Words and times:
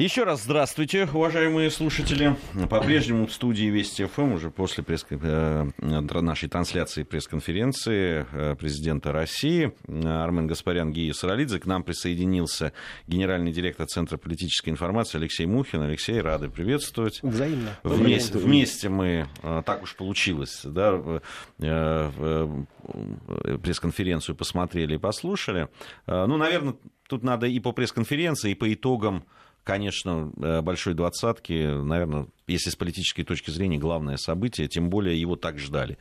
Еще 0.00 0.24
раз 0.24 0.42
здравствуйте, 0.44 1.06
уважаемые 1.12 1.70
слушатели. 1.70 2.34
По-прежнему 2.70 3.26
в 3.26 3.32
студии 3.34 3.66
Вести 3.66 4.06
ФМ 4.06 4.32
уже 4.32 4.50
после 4.50 4.82
пресс 4.82 5.04
э, 5.10 5.66
нашей 5.78 6.48
трансляции 6.48 7.02
пресс-конференции 7.02 8.24
э, 8.32 8.56
президента 8.58 9.12
России 9.12 9.74
Армен 9.86 10.46
Гаспарян 10.46 10.90
Гия 10.90 11.12
Саралидзе. 11.12 11.60
К 11.60 11.66
нам 11.66 11.82
присоединился 11.82 12.72
генеральный 13.08 13.52
директор 13.52 13.86
Центра 13.86 14.16
политической 14.16 14.70
информации 14.70 15.18
Алексей 15.18 15.44
Мухин. 15.44 15.82
Алексей, 15.82 16.18
рады 16.22 16.48
приветствовать. 16.48 17.22
Взаимно. 17.22 17.76
Вместе, 17.82 18.38
вместе 18.38 18.88
мы, 18.88 19.28
э, 19.42 19.62
так 19.66 19.82
уж 19.82 19.94
получилось, 19.96 20.62
да, 20.64 21.20
пресс-конференцию 21.58 24.34
посмотрели 24.34 24.94
и 24.94 24.98
послушали. 24.98 25.68
Ну, 26.06 26.38
наверное, 26.38 26.76
тут 27.06 27.22
надо 27.22 27.46
и 27.46 27.60
по 27.60 27.72
пресс-конференции, 27.72 28.52
и 28.52 28.54
по 28.54 28.72
итогам 28.72 29.26
конечно, 29.70 30.32
э, 30.36 30.62
большой 30.62 30.94
двадцатки, 30.94 31.52
наверное, 31.52 32.26
если 32.48 32.70
с 32.70 32.76
политической 32.76 33.22
точки 33.22 33.50
зрения, 33.50 33.78
главное 33.78 34.16
событие, 34.16 34.66
тем 34.66 34.90
более 34.90 35.20
его 35.20 35.36
так 35.36 35.58
ждали. 35.58 35.96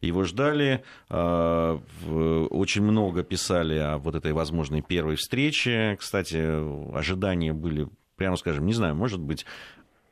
Его 0.00 0.24
ждали, 0.24 0.82
э, 1.08 1.78
очень 2.50 2.82
много 2.82 3.22
писали 3.22 3.78
о 3.78 3.98
вот 3.98 4.16
этой 4.16 4.32
возможной 4.32 4.82
первой 4.82 5.14
встрече. 5.14 5.96
Кстати, 6.00 6.36
ожидания 6.96 7.52
были 7.52 7.88
прямо 8.16 8.36
скажем, 8.36 8.66
не 8.66 8.72
знаю, 8.72 8.94
может 8.96 9.20
быть, 9.20 9.46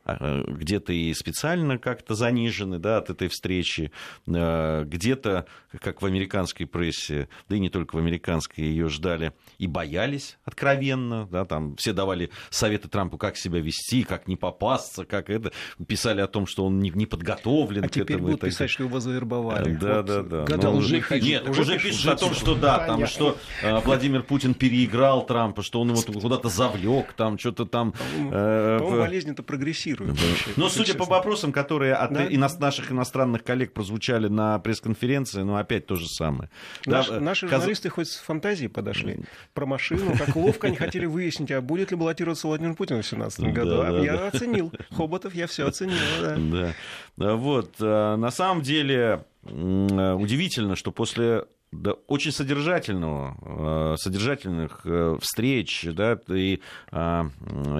где-то 0.05 0.93
и 0.93 1.13
специально 1.13 1.77
как-то 1.77 2.15
занижены 2.15 2.79
да, 2.79 2.97
от 2.97 3.09
этой 3.09 3.27
встречи, 3.27 3.91
а, 4.27 4.83
где-то, 4.83 5.45
как 5.79 6.01
в 6.01 6.05
американской 6.05 6.65
прессе, 6.65 7.29
да 7.49 7.55
и 7.55 7.59
не 7.59 7.69
только 7.69 7.95
в 7.95 7.99
американской, 7.99 8.63
ее 8.63 8.89
ждали 8.89 9.33
и 9.57 9.67
боялись 9.67 10.37
откровенно, 10.43 11.27
да, 11.27 11.45
там 11.45 11.75
все 11.75 11.93
давали 11.93 12.31
советы 12.49 12.87
Трампу, 12.87 13.17
как 13.17 13.37
себя 13.37 13.59
вести, 13.59 14.03
как 14.03 14.27
не 14.27 14.35
попасться, 14.35 15.05
как 15.05 15.29
это, 15.29 15.51
писали 15.87 16.21
о 16.21 16.27
том, 16.27 16.47
что 16.47 16.65
он 16.65 16.79
не, 16.79 16.89
не 16.89 17.05
подготовлен 17.05 17.85
а 17.85 17.87
к 17.87 17.91
теперь 17.91 18.15
этому. 18.15 18.29
будут 18.29 18.41
писать, 18.41 18.69
что 18.69 18.83
его 18.83 18.99
завербовали. 18.99 19.73
Да, 19.75 19.97
вот, 19.97 20.05
да, 20.05 20.23
да. 20.23 20.45
Когда 20.45 20.71
Но, 20.71 20.77
уже, 20.77 21.03
нет, 21.11 21.47
уже, 21.47 21.61
уже 21.61 21.79
пишут 21.79 22.07
о 22.07 22.15
том, 22.15 22.33
что 22.33 22.55
да, 22.55 22.85
там, 22.85 23.05
что 23.05 23.37
э, 23.61 23.79
Владимир 23.81 24.23
Путин 24.23 24.53
переиграл 24.53 25.25
Трампа, 25.25 25.61
что 25.61 25.81
он 25.81 25.91
его 25.91 26.01
куда-то 26.19 26.49
завлек, 26.49 27.13
там 27.13 27.37
что-то 27.37 27.65
там. 27.65 27.93
По-моему, 27.93 28.31
э, 28.33 28.99
болезнь 28.99 29.29
это 29.31 29.43
прогрессирует. 29.95 30.57
Но 30.57 30.69
судя 30.69 30.93
по 30.95 31.05
вопросам, 31.05 31.51
которые 31.51 31.93
от 31.95 32.11
наших 32.59 32.91
иностранных 32.91 33.43
коллег 33.43 33.73
прозвучали 33.73 34.27
на 34.27 34.59
пресс-конференции, 34.59 35.41
ну 35.41 35.55
опять 35.55 35.85
то 35.85 35.95
же 35.95 36.07
самое. 36.07 36.49
Да, 36.85 37.03
наши 37.19 37.47
журналисты 37.47 37.89
хоть 37.89 38.09
с 38.09 38.17
фантазией 38.17 38.67
подошли 38.67 39.19
про 39.53 39.65
машину, 39.65 40.15
как 40.17 40.35
ловко 40.35 40.67
они 40.67 40.75
хотели 40.75 41.05
выяснить, 41.05 41.51
а 41.51 41.61
будет 41.61 41.91
ли 41.91 41.97
баллотироваться 41.97 42.47
Владимир 42.47 42.75
Путин 42.75 42.97
в 42.97 43.07
2017 43.07 43.53
году. 43.53 44.03
Я 44.03 44.27
оценил. 44.27 44.71
Хоботов 44.91 45.33
я 45.33 45.47
все 45.47 45.67
оценил. 45.67 45.97
Да. 46.21 46.73
да. 47.17 47.35
Вот. 47.35 47.75
А, 47.79 48.15
на 48.17 48.31
самом 48.31 48.61
деле 48.61 49.25
удивительно, 49.43 50.75
что 50.75 50.91
после 50.91 51.45
да, 51.71 51.93
очень 52.07 52.33
содержательного, 52.33 53.93
э, 53.93 53.95
содержательных 53.97 54.81
э, 54.83 55.17
встреч 55.21 55.87
да, 55.93 56.19
и 56.27 56.59
а, 56.91 57.27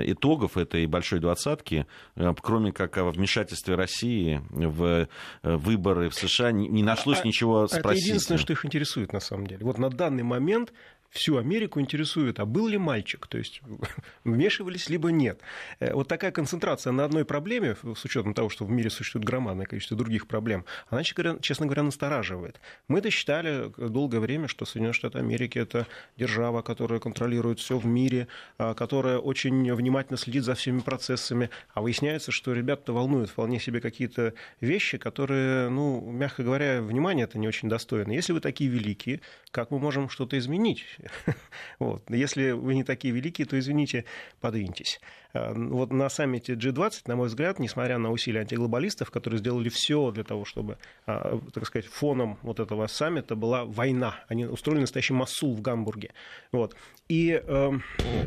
итогов 0.03 0.56
этой 0.58 0.86
большой 0.86 1.20
двадцатки, 1.20 1.86
э, 2.16 2.34
кроме 2.42 2.72
как 2.72 2.97
о 2.97 3.12
вмешательстве 3.12 3.75
России 3.75 4.42
в 4.52 5.09
выборы 5.44 6.09
в 6.09 6.16
США, 6.16 6.52
не 6.52 6.84
нашлось 6.84 7.19
а, 7.22 7.28
ничего 7.28 7.67
спросить. 7.67 8.03
Это 8.03 8.09
единственное, 8.12 8.39
что 8.39 8.53
их 8.53 8.66
интересует 8.66 9.12
на 9.12 9.19
самом 9.19 9.45
деле. 9.45 9.66
Вот 9.66 9.78
на 9.78 9.89
данный 9.89 10.23
момент 10.23 10.72
всю 11.12 11.38
Америку 11.38 11.80
интересует, 11.80 12.40
а 12.40 12.45
был 12.45 12.67
ли 12.67 12.78
мальчик, 12.78 13.28
то 13.28 13.38
есть 13.38 13.62
вмешивались 14.23 14.90
либо 14.90 15.12
нет. 15.12 15.40
Э, 15.80 15.94
вот 15.94 16.08
такая 16.08 16.31
концентрация 16.31 16.92
на 16.92 17.06
одной 17.06 17.26
проблеме, 17.26 17.76
с 17.95 18.06
учетом 18.06 18.34
того, 18.34 18.50
что 18.50 18.66
в 18.66 18.72
мире 18.72 18.90
существует 18.90 19.26
громадное 19.26 19.66
количество 19.66 19.98
других 19.98 20.28
проблем, 20.28 20.66
она, 20.90 21.03
честно 21.03 21.66
говоря, 21.66 21.84
настораживает. 21.84 22.59
Мы-то 22.88 23.09
считали 23.09 23.72
долгое 23.78 24.19
время, 24.19 24.47
что 24.47 24.66
Соединенные 24.66 24.94
Штаты 24.94 25.19
Америки 25.19 25.59
это 25.59 25.86
держава, 26.18 26.62
которая 26.62 27.00
контролирует 27.00 27.59
все 27.59 27.78
в 27.78 27.86
мире, 27.86 28.28
а, 28.57 28.74
которая 28.74 29.18
очень 29.18 29.74
внимательно 29.74 30.18
следит 30.18 30.44
за 30.46 30.56
всеми 30.56 30.80
процессами, 30.80 31.50
а 31.74 31.81
выясняется, 31.81 32.31
что 32.31 32.53
ребята 32.53 32.94
волнуют 32.94 33.30
вполне 33.30 33.59
себе 33.59 33.81
какие-то 33.81 34.34
вещи, 34.62 34.97
которые, 34.97 35.69
ну, 35.69 36.00
мягко 36.09 36.44
говоря, 36.44 36.81
внимание 36.81 37.25
это 37.25 37.38
не 37.38 37.47
очень 37.47 37.68
достойно. 37.68 38.13
Если 38.13 38.31
вы 38.31 38.40
такие 38.40 38.69
великие, 38.69 39.19
как 39.52 39.72
мы 39.72 39.80
можем 39.80 40.09
что-то 40.09 40.38
изменить? 40.38 40.86
Вот. 41.79 42.09
Если 42.09 42.51
вы 42.51 42.75
не 42.75 42.84
такие 42.84 43.13
великие, 43.13 43.47
то, 43.47 43.57
извините, 43.57 44.06
подвиньтесь. 44.39 45.00
Э, 45.34 45.53
вот 45.53 45.92
на 45.92 46.09
саммите 46.09 46.53
G20, 46.53 47.03
на 47.08 47.16
мой 47.16 47.28
взгляд, 47.28 47.59
несмотря 47.59 47.97
на 47.97 48.12
усилия 48.12 48.42
антиглобалистов, 48.42 49.12
которые 49.12 49.40
сделали 49.40 49.69
все 49.69 50.12
для 50.12 50.24
того, 50.24 50.46
чтобы, 50.46 50.78
э, 51.08 51.40
так 51.53 51.66
сказать, 51.66 51.88
фоном 51.88 52.38
вот 52.42 52.59
этого 52.59 52.88
саммита 52.88 53.36
была 53.36 53.66
война. 53.66 54.16
Они 54.28 54.46
устроили 54.46 54.81
настоящий 54.81 55.14
массул 55.14 55.56
в 55.56 55.62
Гамбурге. 55.62 56.12
Вот. 56.52 56.75
И 57.12 57.42
э, 57.46 57.72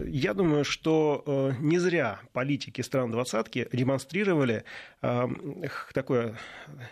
я 0.07 0.35
думаю, 0.35 0.65
что 0.65 1.23
э, 1.27 1.53
не 1.61 1.79
зря 1.79 2.21
политики 2.33 2.83
стран 2.83 3.11
двадцатки 3.11 3.67
демонстрировали 3.73 4.65
э, 5.01 5.27
такое 5.95 6.37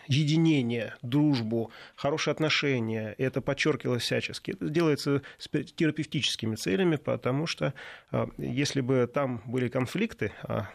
единение, 0.07 0.95
дружбу, 1.03 1.71
хорошие 1.95 2.31
отношения. 2.31 3.13
И 3.17 3.23
это 3.23 3.41
подчеркивалось 3.41 4.01
всячески. 4.01 4.51
Это 4.51 4.69
делается 4.69 5.21
с 5.37 5.47
терапевтическими 5.47 6.55
целями, 6.55 6.95
потому 6.95 7.45
что 7.45 7.73
э, 8.11 8.25
если 8.37 8.81
бы 8.81 9.07
там 9.13 9.43
были 9.45 9.67
конфликты, 9.67 10.02
конфликты, 10.07 10.33
а 10.43 10.67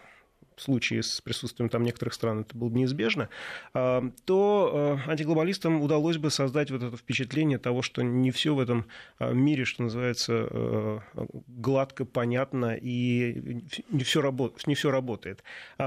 случае 0.60 1.02
с 1.02 1.20
присутствием 1.20 1.68
там 1.68 1.82
некоторых 1.82 2.14
стран 2.14 2.40
это 2.40 2.56
было 2.56 2.68
бы 2.68 2.78
неизбежно, 2.78 3.28
а, 3.74 4.04
то 4.24 4.98
а, 5.06 5.10
антиглобалистам 5.10 5.80
удалось 5.80 6.18
бы 6.18 6.30
создать 6.30 6.70
вот 6.70 6.82
это 6.82 6.96
впечатление 6.96 7.58
того, 7.58 7.82
что 7.82 8.02
не 8.02 8.30
все 8.30 8.54
в 8.54 8.60
этом 8.60 8.86
а, 9.18 9.32
мире, 9.32 9.64
что 9.64 9.84
называется, 9.84 11.02
гладко, 11.46 12.04
понятно 12.04 12.76
и 12.80 13.62
не 13.90 14.04
все, 14.04 14.20
работ... 14.20 14.66
не 14.66 14.74
все 14.74 14.90
работает. 14.90 15.42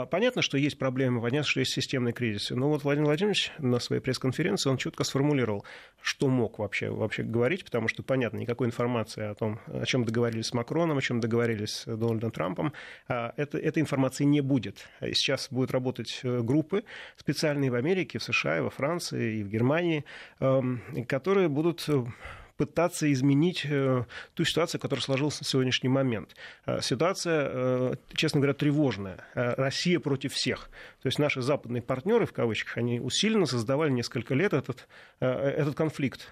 Понятно, 0.10 0.42
что 0.42 0.58
есть 0.58 0.78
проблемы, 0.78 1.22
понятно, 1.22 1.48
что 1.48 1.60
есть 1.60 1.74
системные 1.74 2.14
кризисы, 2.14 2.56
но 2.56 2.70
вот 2.70 2.84
Владимир 2.84 3.08
Владимирович 3.08 3.52
на 3.58 3.80
своей 3.80 4.02
пресс-конференции 4.02 4.70
он 4.70 4.78
четко 4.78 5.04
сформулировал, 5.04 5.66
что 6.02 6.28
мог 6.28 6.60
вообще, 6.60 6.90
вообще 6.90 7.24
говорить, 7.24 7.66
потому 7.66 7.88
что, 7.88 8.04
понятно, 8.04 8.38
никакой 8.38 8.68
информации 8.68 9.24
о 9.24 9.36
том, 9.36 9.60
о 9.68 9.86
чем 9.86 10.06
договорились 10.06 10.48
с 10.48 10.54
Макроном, 10.54 10.98
о 10.98 11.02
чем 11.02 11.20
договорились 11.20 11.84
с 11.86 11.86
Дональдом 11.86 12.32
Трампом, 12.32 12.74
это, 13.08 13.58
этой 13.58 13.82
информации 13.82 14.24
не 14.24 14.42
будет 14.42 14.61
будет. 14.62 14.88
Сейчас 15.16 15.48
будут 15.50 15.72
работать 15.72 16.20
э, 16.24 16.42
группы 16.42 16.84
специальные 17.18 17.72
в 17.72 17.76
Америке, 17.76 18.20
в 18.20 18.24
США, 18.24 18.62
во 18.62 18.70
Франции 18.70 19.40
и 19.40 19.44
в 19.44 19.50
Германии, 19.50 20.06
эм, 20.40 20.82
которые 21.08 21.50
будут 21.50 21.84
э, 21.88 22.04
пытаться 22.58 23.12
изменить 23.12 23.66
э, 23.66 24.06
ту 24.36 24.46
ситуацию, 24.46 24.80
которая 24.80 25.02
сложилась 25.02 25.40
на 25.42 25.48
сегодняшний 25.48 25.90
момент. 25.90 26.36
Ситуация, 26.82 27.98
честно 28.14 28.40
говоря, 28.40 28.54
тревожная. 28.54 29.18
Россия 29.34 30.00
против 30.00 30.34
всех. 30.34 30.70
То 31.02 31.08
есть 31.08 31.18
наши 31.18 31.42
западные 31.42 31.82
партнеры, 31.82 32.28
в 32.28 32.34
кавычках, 32.34 32.78
они 32.78 33.00
усиленно 33.00 33.48
создавали 33.48 33.90
несколько 33.90 34.36
лет 34.36 34.54
этот, 34.54 34.88
этот 35.20 35.76
конфликт. 35.76 36.32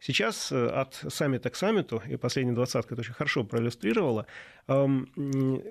Сейчас 0.00 0.52
от 0.52 1.02
саммита 1.08 1.48
к 1.48 1.56
саммиту, 1.56 2.02
и 2.06 2.16
последняя 2.16 2.52
двадцатка 2.52 2.94
это 2.94 3.00
очень 3.00 3.14
хорошо 3.14 3.44
проиллюстрировала, 3.44 4.26
эм, 4.66 5.08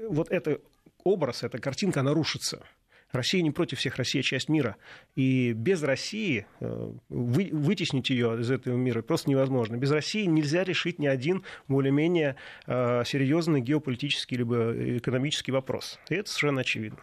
вот 0.09 0.31
это 0.31 0.59
образ, 1.07 1.43
эта 1.43 1.59
картинка, 1.59 2.01
она 2.01 2.13
рушится. 2.13 2.63
Россия 3.11 3.41
не 3.41 3.51
против 3.51 3.79
всех, 3.79 3.95
Россия 3.95 4.21
часть 4.21 4.49
мира. 4.49 4.75
И 5.15 5.53
без 5.53 5.81
России 5.81 6.45
э, 6.59 6.91
вы, 7.09 7.49
вытеснить 7.51 8.09
ее 8.09 8.39
из 8.39 8.51
этого 8.51 8.75
мира 8.75 9.01
просто 9.01 9.29
невозможно. 9.29 9.77
Без 9.77 9.91
России 9.91 10.25
нельзя 10.25 10.63
решить 10.63 10.99
ни 10.99 11.07
один 11.07 11.43
более-менее 11.67 12.35
э, 12.65 13.03
серьезный 13.05 13.61
геополитический 13.61 14.37
либо 14.37 14.73
экономический 14.97 15.51
вопрос. 15.51 15.99
И 16.09 16.15
это 16.15 16.29
совершенно 16.29 16.61
очевидно. 16.61 16.99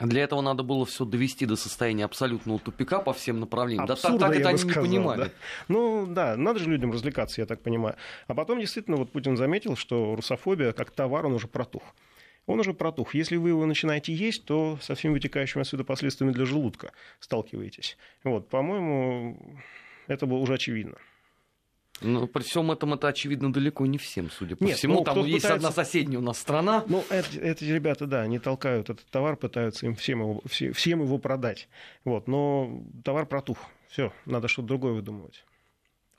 Для 0.00 0.22
этого 0.22 0.40
надо 0.40 0.62
было 0.62 0.86
все 0.86 1.04
довести 1.04 1.44
до 1.44 1.54
состояния 1.54 2.06
абсолютного 2.06 2.58
тупика 2.58 3.00
по 3.00 3.12
всем 3.12 3.40
направлениям. 3.40 3.84
Абсурда, 3.84 4.18
да 4.18 4.26
так, 4.26 4.32
так 4.32 4.40
это 4.40 4.48
они 4.48 4.58
сказал, 4.58 4.84
не 4.84 4.96
понимали. 4.96 5.20
Да. 5.20 5.30
Ну 5.68 6.06
да, 6.06 6.36
надо 6.36 6.60
же 6.60 6.70
людям 6.70 6.92
развлекаться, 6.92 7.42
я 7.42 7.46
так 7.46 7.60
понимаю. 7.60 7.96
А 8.26 8.34
потом 8.34 8.58
действительно 8.58 8.96
вот 8.96 9.12
Путин 9.12 9.36
заметил, 9.36 9.76
что 9.76 10.16
русофобия 10.16 10.72
как 10.72 10.90
товар, 10.90 11.26
он 11.26 11.34
уже 11.34 11.46
протух 11.46 11.82
он 12.46 12.60
уже 12.60 12.74
протух. 12.74 13.14
Если 13.14 13.36
вы 13.36 13.50
его 13.50 13.66
начинаете 13.66 14.12
есть, 14.12 14.44
то 14.44 14.78
со 14.82 14.94
всеми 14.94 15.14
вытекающими 15.14 15.62
отсюда 15.62 15.84
последствиями 15.84 16.32
для 16.32 16.44
желудка 16.44 16.92
сталкиваетесь. 17.20 17.96
Вот, 18.24 18.48
по-моему, 18.48 19.38
это 20.06 20.26
было 20.26 20.38
уже 20.38 20.54
очевидно. 20.54 20.96
Но 22.00 22.26
при 22.26 22.42
всем 22.42 22.72
этом 22.72 22.94
это 22.94 23.08
очевидно 23.08 23.52
далеко 23.52 23.86
не 23.86 23.98
всем, 23.98 24.28
судя 24.30 24.56
по 24.56 24.64
Нет, 24.64 24.76
всему. 24.76 24.94
Ну, 24.94 25.04
Там 25.04 25.18
есть 25.18 25.42
пытается... 25.42 25.54
одна 25.54 25.70
соседняя 25.70 26.18
у 26.18 26.22
нас 26.22 26.38
страна. 26.38 26.84
Ну, 26.88 27.04
эти, 27.10 27.38
эти 27.38 27.64
ребята, 27.64 28.06
да, 28.06 28.22
они 28.22 28.40
толкают 28.40 28.90
этот 28.90 29.06
товар, 29.06 29.36
пытаются 29.36 29.86
им 29.86 29.94
всем 29.94 30.20
его, 30.20 30.42
всем 30.46 31.02
его 31.02 31.18
продать. 31.18 31.68
Вот, 32.04 32.26
но 32.26 32.82
товар 33.04 33.26
протух. 33.26 33.58
Все, 33.88 34.12
надо 34.26 34.48
что-то 34.48 34.68
другое 34.68 34.94
выдумывать. 34.94 35.44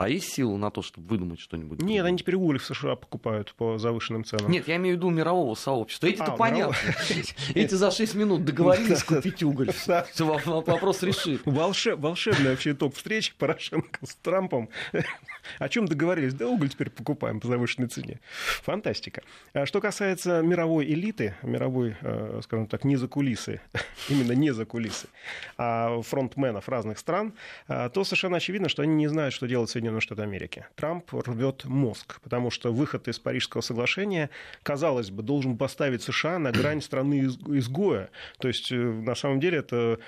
А 0.04 0.08
есть 0.10 0.34
силы 0.34 0.58
на 0.58 0.70
то, 0.70 0.82
чтобы 0.82 1.08
выдумать 1.08 1.40
что-нибудь? 1.40 1.80
Нет, 1.80 2.04
они 2.04 2.18
теперь 2.18 2.34
уголь 2.34 2.58
в 2.58 2.64
США 2.66 2.94
покупают 2.94 3.54
по 3.54 3.78
завышенным 3.78 4.22
ценам. 4.22 4.50
Нет, 4.50 4.68
я 4.68 4.76
имею 4.76 4.96
в 4.96 4.98
виду 4.98 5.08
мирового 5.08 5.54
сообщества. 5.54 6.06
Эти-то 6.06 6.34
а, 6.34 6.36
понятно. 6.36 6.76
Эти 7.54 7.74
за 7.74 7.90
6 7.90 8.14
минут 8.14 8.44
договорились 8.44 9.02
купить 9.02 9.42
уголь. 9.42 9.70
Вопрос 10.18 11.02
решит. 11.02 11.40
Волшебный 11.46 12.50
вообще 12.50 12.72
итог 12.72 12.94
встречи 12.94 13.32
Порошенко 13.38 14.00
с 14.04 14.14
Трампом. 14.16 14.68
О 15.58 15.68
чем 15.70 15.86
договорились? 15.86 16.34
Да 16.34 16.48
уголь 16.48 16.68
теперь 16.68 16.90
покупаем 16.90 17.40
по 17.40 17.48
завышенной 17.48 17.88
цене. 17.88 18.20
Фантастика. 18.62 19.22
А 19.54 19.64
что 19.64 19.80
касается 19.80 20.42
мировой 20.42 20.84
элиты, 20.84 21.34
мировой, 21.42 21.96
э, 22.02 22.40
скажем 22.44 22.66
так, 22.66 22.84
не 22.84 22.96
за 22.96 23.08
кулисы, 23.08 23.62
именно 24.10 24.32
не 24.32 24.52
за 24.52 24.66
кулисы, 24.66 25.08
а 25.56 26.02
фронтменов 26.02 26.68
разных 26.68 26.98
стран, 26.98 27.32
э, 27.68 27.88
то 27.88 28.04
совершенно 28.04 28.36
очевидно, 28.36 28.68
что 28.68 28.82
они 28.82 28.94
не 28.94 29.08
знают, 29.08 29.34
что 29.34 29.46
делать 29.46 29.70
Соединенные 29.70 29.93
Штаты 30.00 30.22
Америки. 30.22 30.66
Трамп 30.74 31.12
рвет 31.12 31.64
мозг, 31.64 32.20
потому 32.22 32.50
что 32.50 32.72
выход 32.72 33.08
из 33.08 33.18
Парижского 33.18 33.60
соглашения, 33.60 34.30
казалось 34.62 35.10
бы, 35.10 35.22
должен 35.22 35.56
поставить 35.56 36.02
США 36.02 36.38
на 36.38 36.52
грань 36.52 36.82
страны 36.82 37.26
изгоя. 37.48 38.10
То 38.38 38.48
есть, 38.48 38.72
э, 38.72 38.76
на 38.76 39.14
самом 39.14 39.40
деле, 39.40 39.58
это 39.58 39.98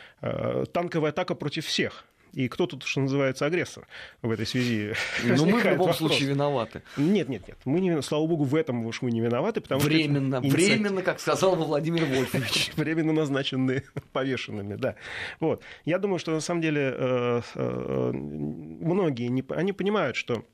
танковая 0.73 1.11
атака 1.11 1.35
против 1.35 1.67
всех. 1.67 2.05
И 2.37 2.49
кто 2.49 2.67
тут, 2.67 2.83
что 2.83 3.00
называется, 3.00 3.47
агрессор 3.47 3.88
в 4.21 4.31
этой 4.31 4.44
связи? 4.44 4.93
Ну, 5.25 5.47
мы 5.47 5.59
в 5.59 5.65
любом 5.65 5.79
вопрос. 5.79 5.97
случае 5.97 6.29
виноваты. 6.29 6.83
Нет, 6.99 7.31
нет, 7.31 7.49
нет. 7.49 7.56
Мы 7.65 7.81
не, 7.81 8.03
слава 8.03 8.27
богу, 8.27 8.44
в 8.44 8.55
этом 8.55 8.85
уж 8.85 9.00
мы 9.00 9.11
не 9.11 9.23
виноваты, 9.23 9.62
потому 9.62 9.81
временно, 9.81 10.37
что... 10.37 10.49
Временно, 10.49 10.77
временно, 10.77 11.03
как 11.03 11.19
сказал 11.19 11.56
Владимир 11.56 12.05
Вольфович. 12.05 12.73
Временно 12.77 13.15
назначенные 13.15 13.85
повешенными, 14.12 14.75
да. 14.75 14.97
Вот. 15.41 15.62
Я 15.87 15.99
думаю, 15.99 16.19
что 16.19 16.33
на 16.33 16.41
самом 16.41 16.61
деле 16.61 16.94
э, 16.94 17.41
э, 17.55 18.11
многие, 18.12 19.29
не, 19.29 19.43
они 19.49 19.73
понимают, 19.73 20.17
что 20.17 20.44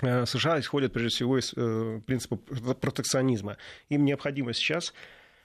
э, 0.00 0.26
США 0.26 0.58
исходят 0.58 0.92
прежде 0.92 1.10
всего 1.10 1.38
из 1.38 1.52
принципа 2.04 2.34
протекционизма. 2.36 3.58
Им 3.90 4.04
необходимо 4.04 4.52
сейчас 4.54 4.92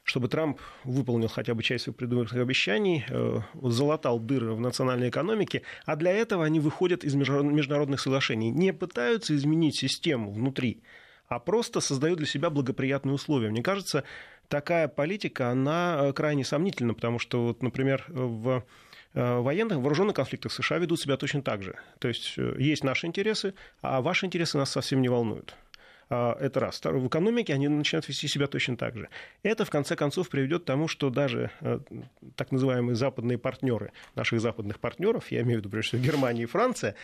чтобы 0.08 0.30
Трамп 0.30 0.60
выполнил 0.86 1.28
хотя 1.28 1.54
бы 1.54 1.62
часть 1.62 1.84
своих 1.84 1.98
предыдущих 1.98 2.38
обещаний, 2.38 3.06
э, 3.10 3.42
залатал 3.62 4.20
дыры 4.20 4.54
в 4.54 4.60
национальной 4.62 5.10
экономике, 5.10 5.64
а 5.86 5.98
для 5.98 6.12
этого 6.12 6.46
они 6.46 6.62
выходят 6.62 7.04
из 7.04 7.14
международных 7.14 8.00
соглашений, 8.00 8.50
не 8.50 8.72
пытаются 8.72 9.36
изменить 9.36 9.76
систему 9.76 10.32
внутри, 10.32 10.82
а 11.28 11.40
просто 11.40 11.82
создают 11.82 12.20
для 12.20 12.26
себя 12.26 12.50
благоприятные 12.50 13.16
условия. 13.16 13.50
Мне 13.50 13.62
кажется, 13.62 14.06
такая 14.48 14.88
политика, 14.88 15.50
она 15.50 15.98
э, 16.00 16.14
крайне 16.14 16.46
сомнительна, 16.46 16.94
потому 16.94 17.20
что, 17.20 17.48
вот, 17.48 17.62
например, 17.62 18.06
в 18.08 18.64
э, 19.14 19.40
военных, 19.40 19.80
вооруженных 19.80 20.16
конфликтах 20.16 20.54
США 20.54 20.78
ведут 20.78 21.02
себя 21.02 21.18
точно 21.18 21.42
так 21.42 21.64
же. 21.64 21.76
То 22.00 22.08
есть 22.08 22.38
есть 22.38 22.86
наши 22.86 23.08
интересы, 23.08 23.56
а 23.82 24.00
ваши 24.02 24.26
интересы 24.26 24.58
нас 24.58 24.72
совсем 24.72 25.02
не 25.02 25.10
волнуют. 25.10 25.54
А, 26.10 26.38
это 26.40 26.60
раз. 26.60 26.82
В 26.84 27.08
экономике 27.08 27.54
они 27.54 27.68
начинают 27.68 28.08
вести 28.08 28.28
себя 28.28 28.48
точно 28.48 28.78
так 28.78 28.96
же. 28.96 29.10
Это, 29.44 29.66
в 29.66 29.70
конце 29.70 29.96
концов, 29.96 30.30
приведет 30.30 30.64
к 30.64 30.66
тому, 30.66 30.88
что 30.88 31.10
даже 31.10 31.52
э, 31.62 31.80
так 32.36 32.52
называемые 32.52 32.96
западные 32.96 33.38
партнеры, 33.38 33.92
наших 34.16 34.40
западных 34.40 34.80
партнеров, 34.80 35.32
я 35.32 35.42
имею 35.42 35.60
в 35.60 35.62
виду, 35.62 35.70
прежде 35.70 35.98
всего, 35.98 36.04
Германия 36.04 36.44
и 36.44 36.46
Франция, 36.46 36.96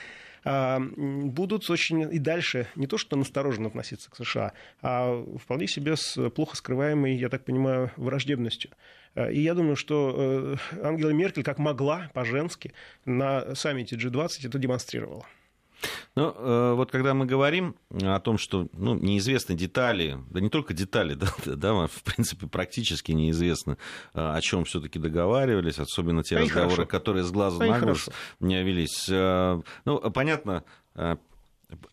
а, 0.46 0.80
будут 0.80 1.70
очень 1.70 2.02
и 2.14 2.20
дальше 2.20 2.68
не 2.76 2.88
то 2.88 2.98
что 2.98 3.16
настороженно 3.16 3.68
относиться 3.68 4.10
к 4.10 4.16
США, 4.16 4.54
а 4.82 5.24
вполне 5.42 5.68
себе 5.68 5.96
с 5.96 6.30
плохо 6.32 6.56
скрываемой, 6.56 7.16
я 7.16 7.30
так 7.30 7.46
понимаю, 7.46 7.92
враждебностью. 7.98 8.72
Э, 9.16 9.32
и 9.32 9.42
я 9.42 9.54
думаю, 9.54 9.76
что 9.76 10.58
э, 10.72 10.82
Ангела 10.82 11.12
Меркель 11.12 11.44
как 11.44 11.60
могла 11.60 12.10
по-женски 12.14 12.74
на 13.06 13.56
саммите 13.56 13.96
G20 13.96 14.48
это 14.48 14.60
демонстрировала. 14.60 15.26
Ну, 16.16 16.34
э, 16.36 16.74
вот 16.76 16.92
когда 16.92 17.14
мы 17.14 17.26
говорим 17.26 17.76
о 17.92 18.20
том, 18.20 18.38
что 18.38 18.68
ну, 18.74 18.96
неизвестны 18.96 19.56
детали, 19.56 20.20
да 20.30 20.40
не 20.40 20.50
только 20.50 20.74
детали, 20.74 21.14
да, 21.46 21.56
да, 21.56 21.88
в 21.88 22.04
принципе, 22.04 22.48
практически 22.48 23.12
неизвестно, 23.12 23.78
э, 24.14 24.20
о 24.20 24.40
чем 24.42 24.66
все-таки 24.66 25.00
договаривались, 25.00 25.80
особенно 25.80 26.24
те 26.24 26.38
а 26.38 26.42
разговоры, 26.42 26.72
хорошо. 26.72 26.90
которые 26.90 27.24
с 27.24 27.32
глазу 27.32 27.62
а 27.62 27.66
на 27.66 27.80
глаз 27.80 28.10
не 28.40 28.64
велись. 28.64 29.08
Э, 29.10 29.62
ну, 29.86 30.12
понятно, 30.12 30.64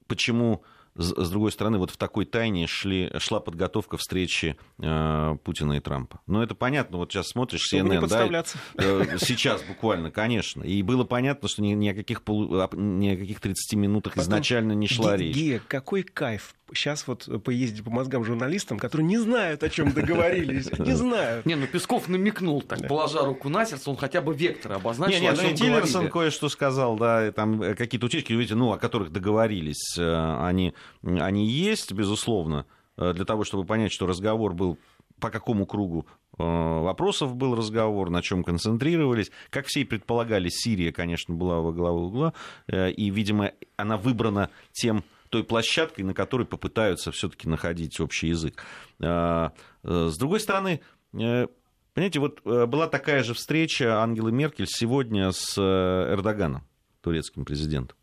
почему 0.07 0.63
с 0.97 1.31
другой 1.31 1.53
стороны, 1.53 1.79
вот 1.79 1.91
в 1.91 1.97
такой 1.97 2.25
тайне 2.25 2.67
шли, 2.67 3.11
шла 3.19 3.41
подготовка 3.41 3.97
встречи 3.97 4.57
э, 4.79 5.37
Путина 5.45 5.75
и 5.75 5.81
Трампа. 5.81 6.21
Ну, 6.27 6.43
это 6.43 6.55
понятно, 6.55 6.99
вот 6.99 7.13
сейчас 7.13 7.29
смотришь 7.29 7.63
Чтобы 7.63 7.95
CNN, 7.95 8.07
да, 8.07 8.45
э, 8.77 9.19
сейчас 9.19 9.63
буквально, 9.63 10.11
конечно. 10.11 10.63
И 10.63 10.83
было 10.83 11.05
понятно, 11.05 11.49
что 11.49 11.63
ни, 11.63 11.73
ни, 11.73 11.89
о, 11.89 11.95
каких 11.95 12.23
полу, 12.23 12.69
ни 12.73 13.09
о 13.09 13.17
каких 13.17 13.41
30 13.41 13.75
минутах 13.79 14.15
Потом, 14.15 14.25
изначально 14.25 14.73
не 14.73 14.89
шла 14.89 15.17
речь. 15.17 15.35
Гия, 15.35 15.63
какой 15.67 16.03
кайф 16.03 16.55
сейчас 16.75 17.07
вот 17.07 17.29
поездить 17.45 17.85
по 17.85 17.91
мозгам 17.91 18.25
журналистам, 18.25 18.79
которые 18.79 19.07
не 19.07 19.19
знают, 19.19 19.63
о 19.63 19.71
чем 19.71 19.93
договорились, 19.93 20.71
не 20.79 20.95
знают. 20.95 21.47
Не, 21.47 21.57
ну 21.57 21.67
Песков 21.67 22.09
намекнул, 22.09 22.63
так, 22.63 22.87
положа 22.89 23.25
руку 23.25 23.49
на 23.49 23.65
сердце, 23.65 23.91
он 23.91 23.97
хотя 23.97 24.21
бы 24.21 24.35
вектор 24.35 24.73
обозначил, 24.73 25.21
Не, 25.21 25.29
не, 25.29 25.31
ну 25.31 25.57
Тиллерсон 25.57 26.09
кое-что 26.09 26.49
сказал, 26.49 26.97
да, 26.97 27.33
там 27.33 27.63
э, 27.63 27.75
какие-то 27.75 28.07
утечки, 28.07 28.33
видите, 28.33 28.55
ну, 28.55 28.73
о 28.73 28.79
которых 28.79 29.11
договорились, 29.13 29.97
э, 29.99 30.37
они, 30.43 30.75
они 31.03 31.47
есть, 31.47 31.93
безусловно, 31.93 32.67
э, 32.97 33.13
для 33.13 33.25
того, 33.25 33.45
чтобы 33.45 33.65
понять, 33.65 33.93
что 33.93 34.07
разговор 34.07 34.55
был 34.55 34.79
по 35.21 35.31
какому 35.31 35.67
кругу 35.67 36.07
вопросов 36.39 37.37
был 37.37 37.55
разговор, 37.55 38.09
на 38.09 38.23
чем 38.23 38.43
концентрировались. 38.43 39.31
Как 39.51 39.67
все 39.67 39.83
и 39.83 39.85
предполагали, 39.85 40.49
Сирия, 40.49 40.91
конечно, 40.93 41.35
была 41.35 41.61
во 41.61 41.73
главу 41.73 42.07
угла, 42.07 42.33
и, 42.67 43.11
видимо, 43.11 43.53
она 43.77 43.99
выбрана 43.99 44.49
тем 44.73 45.05
той 45.31 45.45
площадкой, 45.45 46.03
на 46.03 46.13
которой 46.13 46.47
попытаются 46.47 47.13
все-таки 47.13 47.49
находить 47.49 47.99
общий 48.01 48.29
язык. 48.29 48.63
Э, 48.99 49.51
с 49.83 50.19
другой 50.19 50.41
стороны, 50.41 50.81
э, 51.15 51.47
понимаете, 51.95 52.21
вот 52.21 52.41
э, 52.45 52.67
была 52.67 52.89
такая 52.89 53.23
же 53.23 53.33
встреча 53.35 54.03
Ангелы 54.03 54.33
Меркель 54.33 54.67
сегодня 54.67 55.31
с 55.33 55.57
Эрдоганом, 55.57 56.65
турецким 57.01 57.45
президентом. 57.45 57.97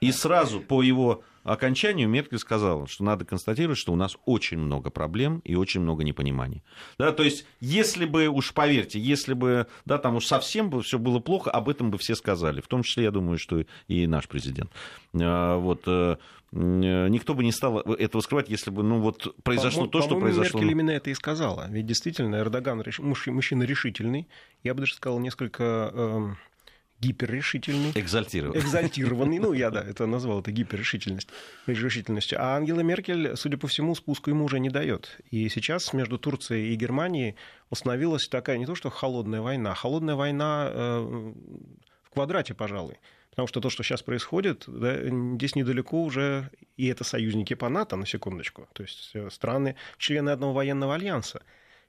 И 0.00 0.12
сразу 0.12 0.60
по 0.60 0.82
его 0.82 1.22
окончанию 1.44 2.08
Меркель 2.08 2.38
сказала, 2.38 2.86
что 2.86 3.04
надо 3.04 3.24
констатировать, 3.24 3.78
что 3.78 3.92
у 3.92 3.96
нас 3.96 4.16
очень 4.26 4.58
много 4.58 4.90
проблем 4.90 5.40
и 5.44 5.54
очень 5.54 5.80
много 5.80 6.04
непониманий. 6.04 6.62
Да, 6.98 7.12
то 7.12 7.22
есть, 7.22 7.46
если 7.60 8.04
бы, 8.04 8.28
уж 8.28 8.52
поверьте, 8.54 9.00
если 9.00 9.34
бы 9.34 9.66
да, 9.84 9.98
там 9.98 10.16
уж 10.16 10.26
совсем 10.26 10.70
бы 10.70 10.82
все 10.82 10.98
было 10.98 11.18
плохо, 11.18 11.50
об 11.50 11.68
этом 11.68 11.90
бы 11.90 11.98
все 11.98 12.14
сказали. 12.14 12.60
В 12.60 12.68
том 12.68 12.82
числе, 12.82 13.04
я 13.04 13.10
думаю, 13.10 13.38
что 13.38 13.64
и 13.88 14.06
наш 14.06 14.28
президент. 14.28 14.70
А, 15.14 15.56
вот, 15.56 15.82
э, 15.86 16.16
никто 16.52 17.34
бы 17.34 17.42
не 17.42 17.52
стал 17.52 17.80
этого 17.80 18.20
скрывать, 18.20 18.48
если 18.48 18.70
бы 18.70 18.82
ну, 18.82 19.00
вот 19.00 19.34
произошло 19.42 19.86
по, 19.86 19.90
то, 19.90 20.02
что 20.02 20.20
произошло. 20.20 20.60
Меркель 20.60 20.72
именно 20.72 20.90
это 20.90 21.10
и 21.10 21.14
сказала. 21.14 21.66
Ведь 21.70 21.86
действительно, 21.86 22.36
Эрдоган 22.36 22.84
мужчина 22.98 23.62
решительный. 23.64 24.28
Я 24.62 24.74
бы 24.74 24.80
даже 24.80 24.94
сказал, 24.94 25.18
несколько 25.18 25.90
эм, 25.92 26.36
гиперрешительный. 27.02 27.90
Экзальтированный. 27.94 28.60
Экзальтированный, 28.60 29.38
ну, 29.40 29.52
я, 29.52 29.70
да, 29.70 29.82
это 29.82 30.06
назвал, 30.06 30.40
это 30.40 30.52
гиперрешительность, 30.52 31.28
решительностью. 31.66 32.40
А 32.40 32.56
Ангела 32.56 32.80
Меркель, 32.80 33.36
судя 33.36 33.58
по 33.58 33.66
всему, 33.66 33.94
спуску 33.94 34.30
ему 34.30 34.44
уже 34.44 34.60
не 34.60 34.70
дает. 34.70 35.18
И 35.30 35.48
сейчас 35.48 35.92
между 35.92 36.18
Турцией 36.18 36.72
и 36.72 36.76
Германией 36.76 37.34
установилась 37.70 38.28
такая 38.28 38.56
не 38.58 38.66
то 38.66 38.76
что 38.76 38.88
холодная 38.88 39.40
война, 39.40 39.72
а 39.72 39.74
холодная 39.74 40.14
война 40.14 40.70
э, 40.72 41.00
в 42.04 42.10
квадрате, 42.10 42.54
пожалуй. 42.54 42.98
Потому 43.30 43.48
что 43.48 43.60
то, 43.60 43.70
что 43.70 43.82
сейчас 43.82 44.02
происходит, 44.02 44.64
да, 44.66 44.94
здесь 45.36 45.56
недалеко 45.56 46.04
уже, 46.04 46.50
и 46.76 46.86
это 46.86 47.02
союзники 47.02 47.54
по 47.54 47.68
НАТО, 47.68 47.96
на 47.96 48.06
секундочку, 48.06 48.68
то 48.74 48.82
есть 48.82 49.10
э, 49.14 49.28
страны, 49.30 49.74
члены 49.98 50.30
одного 50.30 50.52
военного 50.52 50.94
альянса. 50.94 51.42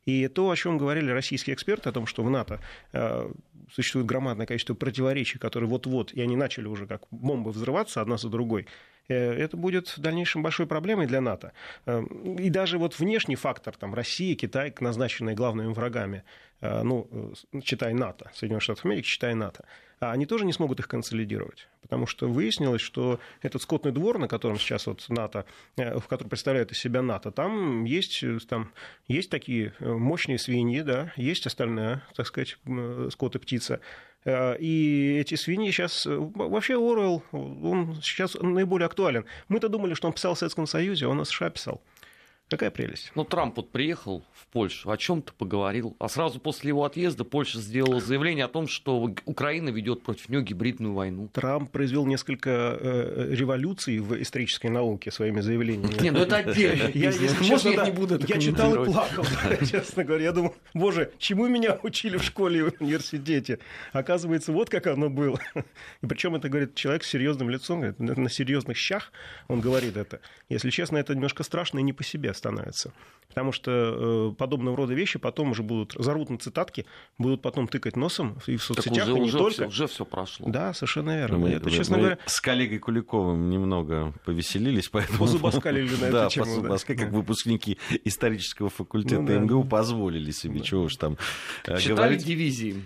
И 0.05 0.27
то, 0.27 0.49
о 0.49 0.55
чем 0.55 0.77
говорили 0.77 1.11
российские 1.11 1.53
эксперты, 1.53 1.89
о 1.89 1.91
том, 1.91 2.05
что 2.05 2.23
в 2.23 2.29
НАТО 2.29 2.59
э, 2.91 3.31
существует 3.71 4.05
громадное 4.05 4.45
количество 4.45 4.73
противоречий, 4.73 5.39
которые 5.39 5.69
вот-вот, 5.69 6.11
и 6.13 6.21
они 6.21 6.35
начали 6.35 6.67
уже 6.67 6.87
как 6.87 7.03
бомбы 7.11 7.51
взрываться 7.51 8.01
одна 8.01 8.17
за 8.17 8.29
другой, 8.29 8.67
э, 9.07 9.15
это 9.15 9.55
будет 9.55 9.87
в 9.87 9.99
дальнейшем 9.99 10.43
большой 10.43 10.67
проблемой 10.67 11.07
для 11.07 11.21
НАТО. 11.21 11.53
Э, 11.85 12.03
и 12.37 12.49
даже 12.49 12.77
вот 12.77 12.99
внешний 12.99 13.35
фактор, 13.35 13.75
там, 13.77 13.93
Россия, 13.93 14.35
Китай, 14.35 14.73
назначенные 14.79 15.35
главными 15.35 15.73
врагами, 15.73 16.23
ну, 16.61 17.33
читай 17.61 17.93
НАТО, 17.93 18.31
Соединенных 18.33 18.63
Штатов 18.63 18.85
Америки, 18.85 19.05
читай 19.05 19.33
НАТО, 19.33 19.65
они 20.11 20.25
тоже 20.25 20.45
не 20.45 20.53
смогут 20.53 20.79
их 20.79 20.87
консолидировать. 20.87 21.67
Потому 21.81 22.07
что 22.07 22.27
выяснилось, 22.27 22.81
что 22.81 23.19
этот 23.41 23.61
скотный 23.61 23.91
двор, 23.91 24.17
на 24.17 24.27
котором 24.27 24.57
сейчас 24.57 24.87
вот 24.87 25.05
НАТО, 25.09 25.45
э, 25.77 25.99
в 25.99 26.07
котором 26.07 26.29
представляет 26.29 26.71
из 26.71 26.79
себя 26.79 27.01
НАТО, 27.01 27.31
там 27.31 27.83
есть, 27.83 28.23
там 28.47 28.71
есть 29.07 29.29
такие 29.29 29.73
э, 29.79 29.91
мощные 29.93 30.39
свиньи, 30.39 30.81
да, 30.81 31.13
есть 31.15 31.45
остальная, 31.45 32.03
так 32.15 32.27
сказать, 32.27 32.57
скот 33.11 33.35
и 33.35 33.39
птица. 33.39 33.79
Э, 34.25 34.57
и 34.57 35.17
эти 35.19 35.35
свиньи 35.35 35.71
сейчас... 35.71 36.05
Вообще 36.07 36.75
Орел, 36.75 37.23
он 37.31 37.99
сейчас 38.01 38.35
наиболее 38.35 38.85
актуален. 38.85 39.25
Мы-то 39.47 39.69
думали, 39.69 39.93
что 39.93 40.07
он 40.07 40.13
писал 40.13 40.35
в 40.35 40.39
Советском 40.39 40.67
Союзе, 40.67 41.05
а 41.05 41.09
он 41.09 41.21
о 41.21 41.25
США 41.25 41.49
писал. 41.49 41.81
Какая 42.53 42.69
прелесть. 42.69 43.11
Ну, 43.15 43.23
Трамп 43.23 43.57
вот 43.57 43.71
приехал 43.71 44.23
в 44.31 44.45
Польшу, 44.53 44.91
о 44.91 44.97
чем-то 44.97 45.33
поговорил, 45.33 45.95
а 45.97 46.07
сразу 46.07 46.39
после 46.39 46.67
его 46.67 46.85
отъезда 46.85 47.23
Польша 47.23 47.59
сделала 47.59 47.99
заявление 47.99 48.45
о 48.45 48.47
том, 48.47 48.67
что 48.67 49.11
Украина 49.25 49.69
ведет 49.69 50.03
против 50.03 50.29
нее 50.29 50.43
гибридную 50.43 50.93
войну. 50.93 51.27
Трамп 51.33 51.71
произвел 51.71 52.05
несколько 52.05 52.77
э, 52.79 53.29
революций 53.31 53.97
в 53.97 54.21
исторической 54.21 54.67
науке 54.67 55.09
своими 55.09 55.41
заявлениями. 55.41 55.99
Не, 55.99 56.11
ну 56.11 56.19
это 56.19 56.35
отдельно. 56.37 56.91
Я, 56.93 57.09
если 57.09 57.43
честно, 57.43 57.69
я 57.69 57.85
не 57.85 57.91
буду 57.91 58.19
Я 58.27 58.39
читал 58.39 58.83
и 58.83 58.85
плакал, 58.85 59.25
честно 59.67 60.03
говоря. 60.03 60.25
Я 60.25 60.31
думал, 60.31 60.55
боже, 60.75 61.11
чему 61.17 61.47
меня 61.47 61.79
учили 61.81 62.17
в 62.17 62.23
школе 62.23 62.59
и 62.59 62.61
в 62.61 62.81
университете? 62.81 63.57
Оказывается, 63.93 64.51
вот 64.51 64.69
как 64.69 64.85
оно 64.85 65.09
было. 65.09 65.39
И 66.03 66.05
причем 66.05 66.35
это 66.35 66.49
говорит 66.49 66.75
человек 66.75 67.03
с 67.03 67.09
серьезным 67.09 67.49
лицом, 67.49 67.95
на 67.97 68.29
серьезных 68.29 68.77
щах 68.77 69.11
он 69.47 69.59
говорит 69.59 69.97
это. 69.97 70.19
Если 70.49 70.69
честно, 70.69 70.97
это 70.97 71.15
немножко 71.15 71.41
страшно 71.41 71.79
и 71.79 71.81
не 71.81 71.93
по 71.93 72.03
себе 72.03 72.31
становится. 72.43 72.91
Потому 73.29 73.51
что 73.51 73.71
э, 73.71 74.35
подобного 74.37 74.77
рода 74.77 74.93
вещи 74.93 75.17
потом 75.17 75.51
уже 75.51 75.63
будут, 75.63 75.95
зарвут 75.97 76.29
на 76.29 76.37
цитатки, 76.37 76.85
будут 77.17 77.41
потом 77.41 77.67
тыкать 77.67 77.95
носом 77.95 78.37
и 78.45 78.57
в 78.57 78.63
соцсетях, 78.63 79.07
уже, 79.07 79.17
и 79.17 79.19
не 79.19 79.21
уже 79.21 79.37
только. 79.39 79.55
Все, 79.55 79.67
уже 79.67 79.87
все 79.87 80.05
прошло. 80.05 80.47
Да, 80.47 80.71
совершенно 80.75 81.17
верно. 81.17 81.39
Мы, 81.39 81.49
это, 81.49 81.65
мы, 81.65 81.71
честно 81.71 81.97
мы 81.97 82.03
говоря... 82.03 82.19
с 82.27 82.39
коллегой 82.39 82.77
Куликовым 82.77 83.49
немного 83.49 84.13
повеселились, 84.25 84.87
поэтому... 84.89 85.17
Позубаскалили 85.17 85.95
на 85.95 86.05
эту 86.05 86.11
да, 86.11 86.29
тему. 86.29 86.61
Да, 86.61 86.77
как 86.77 87.11
выпускники 87.11 87.79
исторического 88.03 88.69
факультета 88.69 89.23
ну, 89.23 89.39
МГУ 89.39 89.63
позволили 89.63 90.29
себе, 90.29 90.59
чего 90.59 90.83
уж 90.83 90.95
там 90.97 91.17
э, 91.65 91.77
Читали 91.79 91.95
говорить. 91.95 92.25
дивизии. 92.25 92.85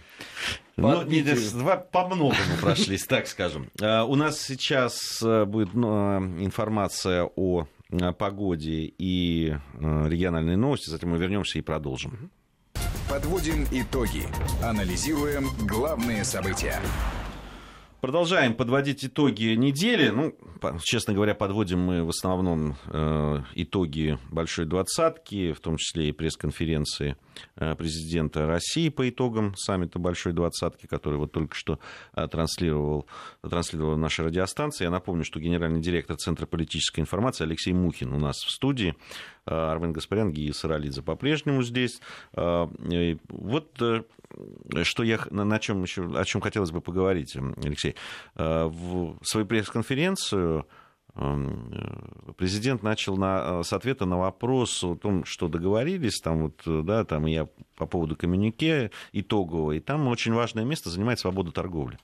Ну, 0.78 1.04
не, 1.04 1.26
по 1.92 2.08
многому 2.08 2.36
прошлись, 2.62 3.04
так 3.06 3.28
скажем. 3.28 3.70
Э, 3.82 4.04
у 4.04 4.16
нас 4.16 4.40
сейчас 4.40 5.22
э, 5.22 5.44
будет 5.44 5.74
информация 5.74 7.30
о 7.36 7.68
погоде 8.18 8.94
и 8.98 9.56
региональные 9.80 10.58
новости, 10.58 10.90
затем 10.90 11.12
мы 11.12 11.18
вернемся 11.18 11.60
и 11.60 11.62
продолжим. 11.62 12.32
Подводим 13.10 13.66
итоги. 13.72 14.24
Анализируем 14.62 15.48
главные 15.66 16.24
события. 16.26 16.80
Продолжаем 18.02 18.54
подводить 18.54 19.06
итоги 19.06 19.56
недели. 19.56 20.10
Ну, 20.10 20.36
честно 20.84 21.14
говоря, 21.14 21.34
подводим 21.34 21.80
мы 21.80 22.04
в 22.04 22.10
основном 22.10 22.76
э, 22.86 23.42
итоги 23.56 24.20
большой 24.30 24.66
двадцатки, 24.66 25.54
в 25.54 25.60
том 25.62 25.78
числе 25.78 26.10
и 26.10 26.12
пресс-конференции 26.12 27.12
э, 27.12 27.27
президента 27.56 28.46
России 28.48 28.90
по 28.90 29.08
итогам 29.10 29.56
саммита 29.56 30.00
большой 30.00 30.34
двадцатки, 30.34 30.86
который 30.88 31.18
вот 31.20 31.32
только 31.32 31.56
что 31.56 31.80
э, 32.16 32.28
транслировал, 32.28 33.08
транслировала 33.42 33.96
наша 33.96 34.24
радиостанция. 34.24 34.86
Я 34.86 34.92
напомню, 34.92 35.24
что 35.24 35.40
генеральный 35.40 35.82
директор 35.82 36.16
Центра 36.18 36.46
политической 36.46 37.00
информации 37.02 37.44
Алексей 37.44 37.74
Мухин 37.74 38.14
у 38.14 38.20
нас 38.20 38.38
в 38.38 38.50
студии. 38.50 38.96
Э, 39.46 39.72
Армен 39.72 39.94
Гаспарян, 39.94 40.32
Гия 40.32 40.54
Саралидзе 40.54 41.02
по-прежнему 41.02 41.64
здесь. 41.64 42.02
Э, 42.34 42.68
вот 43.30 43.82
э, 43.82 44.04
что 44.84 45.04
я 45.04 45.20
на 45.32 45.60
чем 45.60 45.84
еще, 45.84 46.04
о 46.16 46.26
чем 46.26 46.42
хотелось 46.42 46.72
бы 46.72 46.82
поговорить, 46.82 47.36
Алексей. 47.64 47.96
В 48.36 49.18
свою 49.24 49.46
пресс-конференцию 49.46 50.68
президент 52.38 52.84
начал 52.84 53.18
на, 53.18 53.64
с 53.64 53.74
ответа 53.74 54.06
на 54.06 54.18
вопрос 54.18 54.84
о 54.84 54.96
том, 54.96 55.26
что 55.26 55.48
договорились, 55.48 56.20
там 56.20 56.44
вот, 56.44 56.86
да, 56.86 57.04
там 57.06 57.26
я 57.26 57.48
по 57.76 57.86
поводу 57.86 58.16
коммюнике 58.16 58.92
итогового, 59.14 59.72
и 59.72 59.80
там 59.80 60.08
очень 60.08 60.34
важное 60.34 60.64
место 60.64 60.90
занимает 60.90 61.20
свобода 61.20 61.52
торговли. 61.52 61.98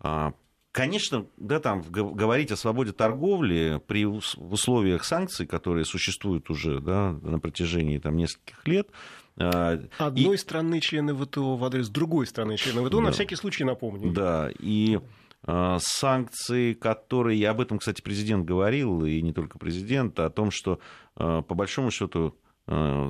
А, 0.00 0.32
Конечно, 0.72 1.26
да, 1.36 1.58
там 1.58 1.82
говорить 1.82 2.52
о 2.52 2.56
свободе 2.56 2.92
торговли 2.92 3.80
при 3.88 4.06
условиях 4.06 5.04
санкций, 5.04 5.44
которые 5.44 5.84
существуют 5.84 6.48
уже 6.48 6.78
да, 6.80 7.12
на 7.22 7.40
протяжении 7.40 7.98
там, 7.98 8.16
нескольких 8.16 8.66
лет. 8.68 8.88
Одной 9.34 10.34
и... 10.34 10.38
страны 10.38 10.80
члены 10.80 11.14
ВТО 11.14 11.56
в 11.56 11.64
адрес 11.64 11.88
другой 11.88 12.26
страны 12.26 12.56
члены 12.56 12.86
ВТО, 12.86 12.98
да. 12.98 13.06
на 13.06 13.10
всякий 13.10 13.34
случай 13.34 13.64
напомню. 13.64 14.12
Да, 14.12 14.50
и 14.60 15.00
санкции, 15.46 16.74
которые, 16.74 17.48
об 17.48 17.60
этом, 17.60 17.78
кстати, 17.78 18.02
президент 18.02 18.44
говорил, 18.44 19.04
и 19.04 19.22
не 19.22 19.32
только 19.32 19.58
президент, 19.58 20.20
о 20.20 20.28
том, 20.28 20.50
что 20.50 20.80
а, 21.16 21.40
по 21.42 21.54
большому 21.54 21.90
счету 21.90 22.36
Э, 22.49 22.49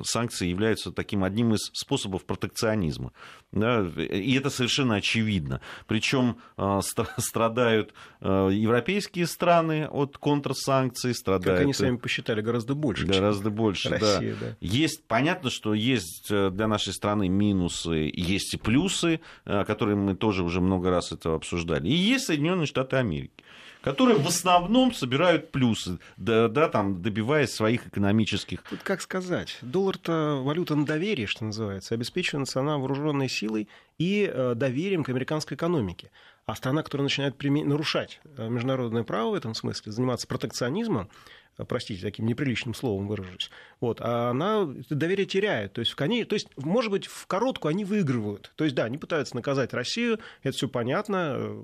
санкции 0.03 0.47
являются 0.47 0.91
таким 0.91 1.23
одним 1.23 1.53
из 1.53 1.69
способов 1.73 2.25
протекционизма. 2.25 3.13
Да, 3.51 3.85
и 3.97 4.33
это 4.35 4.49
совершенно 4.49 4.95
очевидно. 4.95 5.61
Причем 5.85 6.37
э, 6.57 6.79
страдают 7.17 7.93
э, 8.21 8.49
европейские 8.51 9.27
страны 9.27 9.87
от 9.87 10.17
контрсанкций, 10.17 11.13
страдают... 11.13 11.57
Как 11.57 11.65
они 11.65 11.73
сами 11.73 11.97
посчитали, 11.97 12.41
гораздо 12.41 12.75
больше. 12.75 13.05
Гораздо 13.05 13.49
больше, 13.49 13.89
Россия, 13.89 14.35
да. 14.39 14.47
да. 14.47 14.57
Есть, 14.61 15.05
понятно, 15.05 15.49
что 15.49 15.73
есть 15.73 16.29
для 16.29 16.67
нашей 16.67 16.93
страны 16.93 17.27
минусы, 17.27 18.09
есть 18.13 18.53
и 18.53 18.57
плюсы, 18.57 19.19
которые 19.43 19.95
мы 19.95 20.15
тоже 20.15 20.43
уже 20.43 20.61
много 20.61 20.89
раз 20.89 21.11
это 21.11 21.33
обсуждали. 21.33 21.87
И 21.87 21.93
есть 21.93 22.25
Соединенные 22.25 22.67
Штаты 22.67 22.95
Америки 22.95 23.43
которые 23.81 24.17
в 24.17 24.27
основном 24.27 24.93
собирают 24.93 25.51
плюсы, 25.51 25.99
да, 26.17 26.47
да, 26.47 26.69
там, 26.69 27.01
добиваясь 27.01 27.51
своих 27.51 27.87
экономических... 27.87 28.63
Тут 28.63 28.83
как 28.83 29.01
сказать, 29.01 29.57
доллар-то 29.61 30.41
валюта 30.43 30.75
на 30.75 30.85
доверие, 30.85 31.27
что 31.27 31.45
называется, 31.45 31.95
обеспечивает 31.95 32.47
страна 32.47 32.77
вооруженной 32.77 33.29
силой 33.29 33.67
и 33.97 34.29
э, 34.31 34.53
доверием 34.55 35.03
к 35.03 35.09
американской 35.09 35.55
экономике. 35.55 36.11
А 36.45 36.55
страна, 36.55 36.83
которая 36.83 37.03
начинает 37.03 37.41
нарушать 37.41 38.19
э, 38.37 38.49
международное 38.49 39.03
право 39.03 39.31
в 39.31 39.33
этом 39.35 39.53
смысле, 39.55 39.91
заниматься 39.91 40.27
протекционизмом, 40.27 41.09
простите, 41.65 42.01
таким 42.01 42.25
неприличным 42.25 42.73
словом 42.73 43.07
выражусь, 43.07 43.49
вот, 43.79 43.99
а 44.01 44.29
она 44.29 44.67
доверие 44.89 45.25
теряет. 45.25 45.73
То 45.73 45.79
есть, 45.79 45.99
они, 45.99 46.23
то 46.23 46.35
есть, 46.35 46.47
может 46.57 46.91
быть, 46.91 47.07
в 47.07 47.27
коротку 47.27 47.67
они 47.67 47.85
выигрывают. 47.85 48.51
То 48.55 48.63
есть, 48.63 48.75
да, 48.75 48.85
они 48.85 48.97
пытаются 48.97 49.35
наказать 49.35 49.73
Россию, 49.73 50.19
это 50.43 50.55
все 50.55 50.67
понятно, 50.67 51.35
э, 51.37 51.63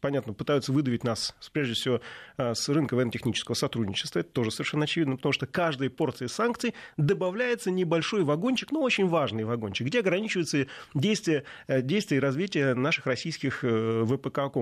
понятно, 0.00 0.32
пытаются 0.32 0.72
выдавить 0.72 1.04
нас, 1.04 1.34
прежде 1.52 1.74
всего, 1.74 2.00
э, 2.36 2.54
с 2.54 2.68
рынка 2.68 2.94
военно-технического 2.94 3.54
сотрудничества, 3.54 4.20
это 4.20 4.30
тоже 4.30 4.50
совершенно 4.50 4.84
очевидно, 4.84 5.16
потому 5.16 5.32
что 5.32 5.46
каждой 5.46 5.90
порции 5.90 6.26
санкций 6.26 6.74
добавляется 6.96 7.70
небольшой 7.70 8.24
вагончик, 8.24 8.72
но 8.72 8.80
очень 8.80 9.06
важный 9.06 9.44
вагончик, 9.44 9.86
где 9.86 10.00
ограничиваются 10.00 10.66
действия, 10.94 11.44
э, 11.66 11.82
действия 11.82 12.16
и 12.18 12.20
развитие 12.20 12.74
наших 12.74 13.06
российских 13.06 13.62
ВПК 13.62 14.52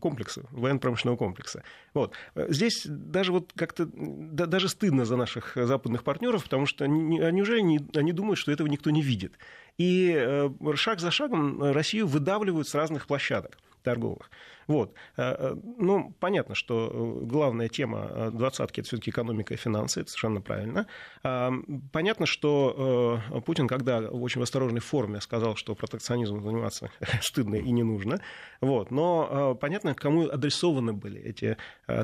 комплексов, 0.00 0.46
военно-промышленного 0.50 1.16
комплекса. 1.16 1.62
Вот. 1.94 2.12
Здесь 2.34 2.86
даже 2.86 3.32
вот 3.32 3.52
как-то 3.54 3.88
да, 4.16 4.46
даже 4.46 4.68
стыдно 4.68 5.04
за 5.04 5.16
наших 5.16 5.52
западных 5.56 6.04
партнеров, 6.04 6.44
потому 6.44 6.66
что 6.66 6.84
они, 6.84 7.18
неужели 7.18 7.60
они, 7.60 7.80
они 7.94 8.12
думают, 8.12 8.38
что 8.38 8.52
этого 8.52 8.66
никто 8.66 8.90
не 8.90 9.02
видит? 9.02 9.38
И 9.76 10.12
э, 10.16 10.50
шаг 10.74 11.00
за 11.00 11.10
шагом 11.10 11.62
Россию 11.72 12.06
выдавливают 12.06 12.68
с 12.68 12.74
разных 12.74 13.06
площадок 13.06 13.58
торговых. 13.88 14.30
Вот. 14.68 14.92
Э, 15.16 15.34
э, 15.38 15.56
ну, 15.78 16.14
понятно, 16.20 16.54
что 16.54 16.90
э, 16.92 17.24
главная 17.24 17.68
тема 17.68 18.30
двадцатки– 18.32 18.80
это 18.82 18.88
все-таки 18.88 19.10
экономика 19.10 19.54
и 19.54 19.56
финансы, 19.56 20.02
это 20.02 20.10
совершенно 20.10 20.42
правильно. 20.42 20.86
А, 21.22 21.50
понятно, 21.90 22.26
что 22.26 23.20
Путин, 23.46 23.66
когда 23.66 24.02
в 24.02 24.22
очень 24.22 24.42
осторожной 24.42 24.80
форме 24.80 25.20
сказал, 25.20 25.56
что 25.56 25.74
протекционизмом 25.74 26.42
заниматься 26.44 26.90
стыдно 27.22 27.54
и 27.56 27.70
не 27.70 27.82
нужно, 27.82 28.20
вот. 28.60 28.90
но 28.90 29.56
понятно, 29.60 29.94
кому 29.94 30.28
адресованы 30.28 30.92
были 30.92 31.20
эти 31.20 31.56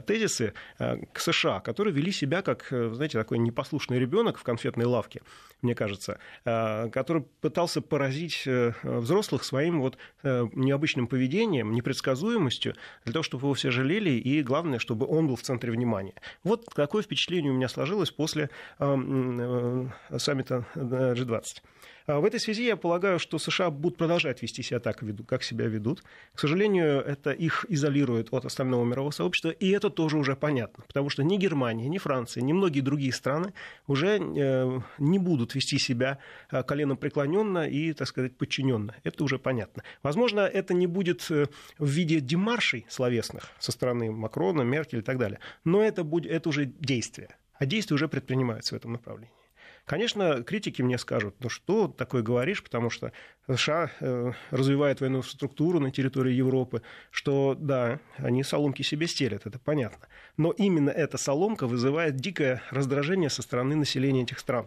тезисы 0.06 0.54
к 0.78 1.18
США, 1.18 1.60
которые 1.60 1.92
вели 1.92 2.12
себя 2.12 2.40
как, 2.40 2.68
знаете, 2.70 3.18
такой 3.18 3.38
непослушный 3.38 3.98
ребенок 3.98 4.38
в 4.38 4.42
конфетной 4.42 4.86
лавке, 4.86 5.20
мне 5.60 5.74
кажется, 5.74 6.18
который 6.44 7.22
пытался 7.40 7.82
поразить 7.82 8.48
взрослых 8.82 9.44
своим 9.44 9.80
вот 9.80 9.98
необычным 10.22 11.06
поведением, 11.06 11.73
непредсказуемостью, 11.74 12.74
для 13.04 13.12
того, 13.12 13.22
чтобы 13.22 13.44
его 13.44 13.54
все 13.54 13.70
жалели, 13.70 14.10
и 14.10 14.42
главное, 14.42 14.78
чтобы 14.78 15.06
он 15.06 15.26
был 15.26 15.36
в 15.36 15.42
центре 15.42 15.70
внимания. 15.70 16.14
Вот 16.42 16.66
такое 16.74 17.02
впечатление 17.02 17.52
у 17.52 17.54
меня 17.54 17.68
сложилось 17.68 18.10
после 18.10 18.50
э, 18.78 19.88
саммита 20.16 20.64
G20. 20.74 21.62
А 22.06 22.20
в 22.20 22.24
этой 22.26 22.38
связи 22.38 22.64
я 22.64 22.76
полагаю, 22.76 23.18
что 23.18 23.38
США 23.38 23.70
будут 23.70 23.96
продолжать 23.96 24.42
вести 24.42 24.62
себя 24.62 24.78
так, 24.78 25.02
как 25.26 25.42
себя 25.42 25.66
ведут. 25.66 26.02
К 26.34 26.40
сожалению, 26.40 27.00
это 27.00 27.30
их 27.30 27.64
изолирует 27.70 28.28
от 28.32 28.44
остального 28.44 28.84
мирового 28.84 29.10
сообщества, 29.10 29.50
и 29.50 29.70
это 29.70 29.88
тоже 29.88 30.18
уже 30.18 30.36
понятно, 30.36 30.84
потому 30.86 31.08
что 31.08 31.24
ни 31.24 31.38
Германия, 31.38 31.88
ни 31.88 31.96
Франция, 31.96 32.42
ни 32.42 32.52
многие 32.52 32.80
другие 32.80 33.12
страны 33.12 33.54
уже 33.86 34.18
э, 34.18 34.80
не 34.98 35.18
будут 35.18 35.54
вести 35.54 35.78
себя 35.78 36.18
э, 36.50 36.62
коленом 36.62 36.98
преклоненно 36.98 37.66
и, 37.66 37.94
так 37.94 38.06
сказать, 38.06 38.36
подчиненно. 38.36 38.94
Это 39.02 39.24
уже 39.24 39.38
понятно. 39.38 39.82
Возможно, 40.02 40.40
это 40.40 40.74
не 40.74 40.86
будет 40.86 41.26
э, 41.30 41.46
в 41.78 41.88
виде 41.88 42.20
демаршей 42.20 42.84
словесных 42.90 43.50
со 43.58 43.72
стороны 43.72 44.10
Макрона, 44.12 44.60
Меркель 44.60 44.98
и 44.98 45.02
так 45.02 45.18
далее, 45.18 45.38
но 45.64 45.82
это, 45.82 46.04
будет, 46.04 46.30
это 46.30 46.50
уже 46.50 46.66
действие. 46.66 47.28
А 47.58 47.64
действия 47.64 47.94
уже 47.94 48.08
предпринимаются 48.08 48.74
в 48.74 48.78
этом 48.78 48.92
направлении. 48.92 49.43
Конечно, 49.86 50.42
критики 50.42 50.80
мне 50.80 50.96
скажут, 50.96 51.34
ну 51.40 51.50
что 51.50 51.88
такое 51.88 52.22
говоришь, 52.22 52.62
потому 52.62 52.88
что 52.88 53.12
США 53.50 53.90
э, 54.00 54.32
развивает 54.50 55.00
военную 55.00 55.22
структуру 55.22 55.78
на 55.78 55.90
территории 55.90 56.32
Европы, 56.32 56.80
что 57.10 57.54
да, 57.54 58.00
они 58.16 58.42
соломки 58.42 58.80
себе 58.80 59.06
стелят, 59.06 59.44
это 59.44 59.58
понятно. 59.58 60.06
Но 60.38 60.52
именно 60.52 60.88
эта 60.88 61.18
соломка 61.18 61.66
вызывает 61.66 62.16
дикое 62.16 62.62
раздражение 62.70 63.28
со 63.28 63.42
стороны 63.42 63.76
населения 63.76 64.22
этих 64.22 64.38
стран. 64.38 64.66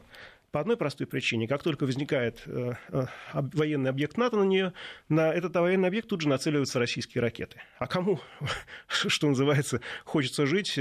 По 0.51 0.61
одной 0.61 0.77
простой 0.77 1.07
причине. 1.07 1.47
Как 1.47 1.63
только 1.63 1.85
возникает 1.85 2.43
э, 2.45 2.73
э, 2.89 3.05
военный 3.33 3.89
объект 3.89 4.17
НАТО 4.17 4.37
на 4.37 4.43
нее, 4.43 4.73
на 5.09 5.33
этот 5.33 5.55
военный 5.55 5.87
объект 5.87 6.09
тут 6.09 6.21
же 6.21 6.29
нацеливаются 6.29 6.77
российские 6.77 7.23
ракеты. 7.23 7.59
А 7.79 7.87
кому, 7.87 8.19
что 8.87 9.27
называется, 9.27 9.81
хочется 10.05 10.45
жить 10.45 10.79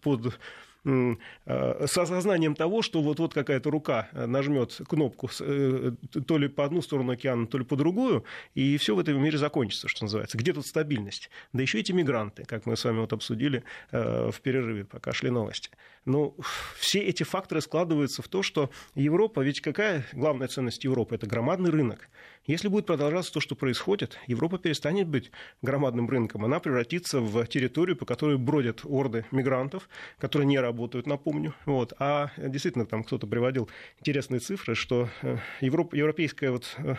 под 0.00 0.38
с 0.84 1.98
осознанием 1.98 2.54
того, 2.54 2.82
что 2.82 3.02
вот-вот 3.02 3.32
какая-то 3.32 3.70
рука 3.70 4.08
э, 4.12 4.26
нажмет 4.26 4.80
кнопку 4.88 5.30
э, 5.40 5.92
то 6.26 6.38
ли 6.38 6.48
по 6.48 6.64
одну 6.64 6.82
сторону 6.82 7.12
океана, 7.12 7.46
то 7.46 7.58
ли 7.58 7.64
по 7.64 7.76
другую, 7.76 8.24
и 8.54 8.76
все 8.76 8.94
в 8.94 8.98
этом 8.98 9.22
мире 9.22 9.38
закончится, 9.38 9.88
что 9.88 10.04
называется. 10.04 10.36
Где 10.36 10.52
тут 10.52 10.66
стабильность? 10.66 11.30
Да 11.52 11.62
еще 11.62 11.80
эти 11.80 11.92
мигранты, 11.92 12.44
как 12.44 12.66
мы 12.66 12.76
с 12.76 12.84
вами 12.84 13.00
вот 13.00 13.12
обсудили 13.12 13.64
в 13.90 14.34
перерыве, 14.42 14.84
пока 14.84 15.12
шли 15.12 15.30
новости. 15.30 15.70
Ну, 16.04 16.36
все 16.78 17.00
эти 17.00 17.22
факторы 17.22 17.60
складываются 17.60 18.22
в 18.22 18.28
то, 18.28 18.42
что 18.42 18.70
Европа, 18.94 19.40
ведь 19.40 19.60
какая 19.60 20.06
главная 20.12 20.48
ценность 20.48 20.84
Европы? 20.84 21.14
Это 21.14 21.26
громадный 21.26 21.70
рынок. 21.70 22.08
Если 22.46 22.68
будет 22.68 22.84
продолжаться 22.84 23.32
то, 23.32 23.40
что 23.40 23.54
происходит, 23.54 24.18
Европа 24.26 24.58
перестанет 24.58 25.08
быть 25.08 25.30
громадным 25.62 26.10
рынком. 26.10 26.44
Она 26.44 26.60
превратится 26.60 27.20
в 27.20 27.46
территорию, 27.46 27.96
по 27.96 28.04
которой 28.04 28.36
бродят 28.36 28.80
орды 28.84 29.24
мигрантов, 29.30 29.88
которые 30.18 30.46
не 30.46 30.58
работают, 30.58 31.06
напомню. 31.06 31.54
Вот. 31.64 31.94
А 31.98 32.30
действительно, 32.36 32.84
там 32.84 33.02
кто-то 33.02 33.26
приводил 33.26 33.70
интересные 33.98 34.40
цифры, 34.40 34.74
что 34.74 35.08
э, 35.22 35.38
Европа, 35.62 35.96
европейская 35.96 36.50
вот 36.50 36.74
э, 36.76 36.96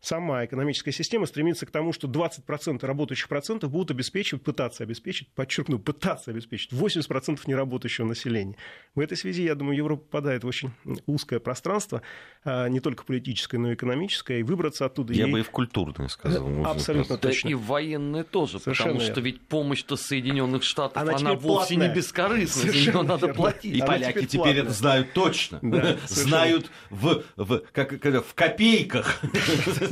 сама 0.00 0.44
экономическая 0.44 0.92
система 0.92 1.26
стремится 1.26 1.66
к 1.66 1.70
тому, 1.70 1.92
что 1.92 2.08
20% 2.08 2.84
работающих 2.84 3.28
процентов 3.28 3.70
будут 3.70 3.90
обеспечивать, 3.90 4.42
пытаться 4.42 4.82
обеспечить, 4.82 5.28
подчеркну, 5.28 5.78
пытаться 5.78 6.30
обеспечить 6.30 6.72
80% 6.72 7.40
неработающего 7.46 8.06
населения. 8.06 8.56
В 8.94 9.00
этой 9.00 9.16
связи, 9.16 9.44
я 9.44 9.54
думаю, 9.54 9.76
Европа 9.76 10.02
попадает 10.04 10.44
в 10.44 10.46
очень 10.46 10.70
узкое 11.06 11.38
пространство, 11.38 12.02
а, 12.44 12.68
не 12.68 12.80
только 12.80 13.04
политическое, 13.04 13.58
но 13.58 13.70
и 13.70 13.74
экономическое, 13.74 14.40
и 14.40 14.42
выбраться 14.42 14.84
оттуда. 14.84 15.12
Я 15.12 15.26
ей... 15.26 15.32
бы 15.32 15.40
и 15.40 15.42
в 15.42 15.50
культурное 15.50 16.08
сказал. 16.08 16.64
Абсолютно 16.64 17.16
да 17.16 17.28
точно. 17.28 17.48
и 17.48 17.54
в 17.54 17.62
военное 17.62 18.24
тоже, 18.24 18.58
Совершенно 18.58 18.88
потому 18.94 19.00
верно. 19.00 19.14
что 19.14 19.20
ведь 19.20 19.40
помощь-то 19.42 19.96
Соединенных 19.96 20.62
Штатов, 20.64 21.00
она, 21.00 21.16
она 21.16 21.34
вовсе 21.34 21.74
платная. 21.74 21.88
не 21.88 21.94
бескорыстная, 21.94 22.46
за 22.46 22.70
Совершенно 22.72 22.98
нее 22.98 23.08
надо 23.08 23.26
верно. 23.26 23.34
платить. 23.34 23.76
И 23.76 23.80
Она 23.80 23.86
поляки 23.86 24.26
теперь 24.26 24.50
теперь, 24.50 24.58
это 24.58 24.72
знают 24.72 25.12
точно. 25.12 25.58
Да, 25.62 25.96
знают 26.08 26.70
в, 26.90 27.22
в, 27.36 27.62
как, 27.72 28.00
как, 28.00 28.26
в 28.26 28.34
копейках. 28.34 29.20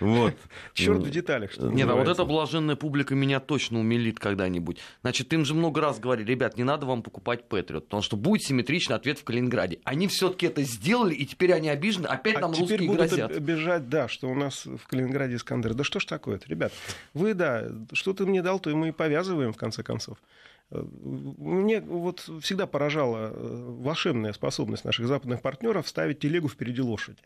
вот. 0.00 0.34
Черт 0.74 0.98
в 0.98 1.10
деталях, 1.10 1.52
что 1.52 1.68
Нет, 1.68 1.88
а 1.88 1.94
вот 1.94 2.08
эта 2.08 2.24
блаженная 2.24 2.76
публика 2.76 3.14
меня 3.14 3.40
точно 3.40 3.80
умилит 3.80 4.18
когда-нибудь. 4.18 4.78
Значит, 5.02 5.32
им 5.32 5.44
же 5.44 5.54
много 5.54 5.80
раз 5.80 5.98
говорили, 5.98 6.30
ребят, 6.30 6.56
не 6.56 6.64
надо 6.64 6.86
вам 6.86 7.02
покупать 7.02 7.48
Патриот, 7.48 7.84
потому 7.84 8.02
что 8.02 8.16
будет 8.16 8.42
симметричный 8.42 8.96
ответ 8.96 9.18
в 9.18 9.24
Калининграде. 9.24 9.80
Они 9.84 10.08
все-таки 10.08 10.46
это 10.46 10.62
сделали, 10.62 11.14
и 11.14 11.26
теперь 11.26 11.52
они 11.52 11.68
обижены, 11.68 12.06
опять 12.06 12.36
А 12.36 12.40
нам 12.40 12.50
русские 12.52 12.86
будут 12.88 13.08
грозят. 13.08 13.36
обижать, 13.36 13.88
да, 13.88 14.08
что 14.08 14.28
у 14.28 14.34
нас 14.34 14.66
в 14.66 14.86
Калининграде 14.86 15.36
Искандер. 15.36 15.74
Да 15.74 15.84
что 15.84 16.00
ж 16.00 16.04
такое-то, 16.04 16.48
ребят? 16.48 16.72
Вы, 17.12 17.34
да, 17.34 17.68
что 17.92 18.12
ты 18.12 18.26
мне 18.26 18.42
дал, 18.42 18.58
то 18.60 18.70
и 18.70 18.74
мы 18.74 18.88
и 18.88 18.92
повязываем, 18.92 19.52
в 19.52 19.56
конце 19.56 19.82
концов. 19.82 20.18
Э, 20.70 20.82
Мне 20.82 21.80
вот 21.80 22.28
всегда 22.40 22.66
поражала 22.66 23.30
э, 23.32 23.74
волшебная 23.80 24.32
способность 24.32 24.84
наших 24.84 25.06
западных 25.06 25.42
партнеров 25.42 25.88
ставить 25.88 26.20
телегу 26.20 26.48
впереди 26.48 26.80
лошади. 26.80 27.18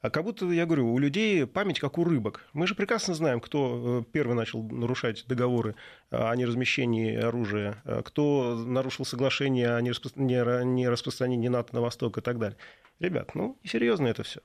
А 0.00 0.08
как 0.08 0.24
будто, 0.24 0.46
я 0.46 0.64
говорю, 0.64 0.90
у 0.92 0.98
людей 0.98 1.46
память 1.46 1.78
как 1.78 1.98
у 1.98 2.04
рыбок. 2.04 2.46
Мы 2.54 2.66
же 2.66 2.74
прекрасно 2.74 3.12
знаем, 3.12 3.38
кто 3.40 4.00
э, 4.00 4.10
первый 4.12 4.34
начал 4.34 4.62
нарушать 4.62 5.26
договоры 5.26 5.74
о 6.10 6.34
неразмещении 6.34 7.14
оружия, 7.16 7.82
э, 7.84 8.00
кто 8.02 8.54
нарушил 8.56 9.04
соглашение 9.04 9.74
о 9.76 9.80
нераспро- 9.82 10.12
не 10.16 10.36
ра- 10.36 10.64
не 10.64 10.88
распространении 10.88 11.48
НАТО 11.48 11.74
на 11.74 11.82
восток 11.82 12.16
и 12.16 12.22
так 12.22 12.38
далее. 12.38 12.56
Ребят, 12.98 13.34
ну, 13.34 13.58
серьезно 13.62 14.06
это 14.06 14.22
все. 14.22 14.40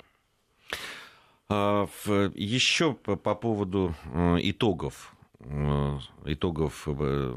А, 1.47 1.87
Еще 2.33 2.93
по, 2.93 3.15
по 3.15 3.33
поводу 3.35 3.95
э, 4.13 4.37
итогов, 4.41 5.15
итогов 6.25 6.87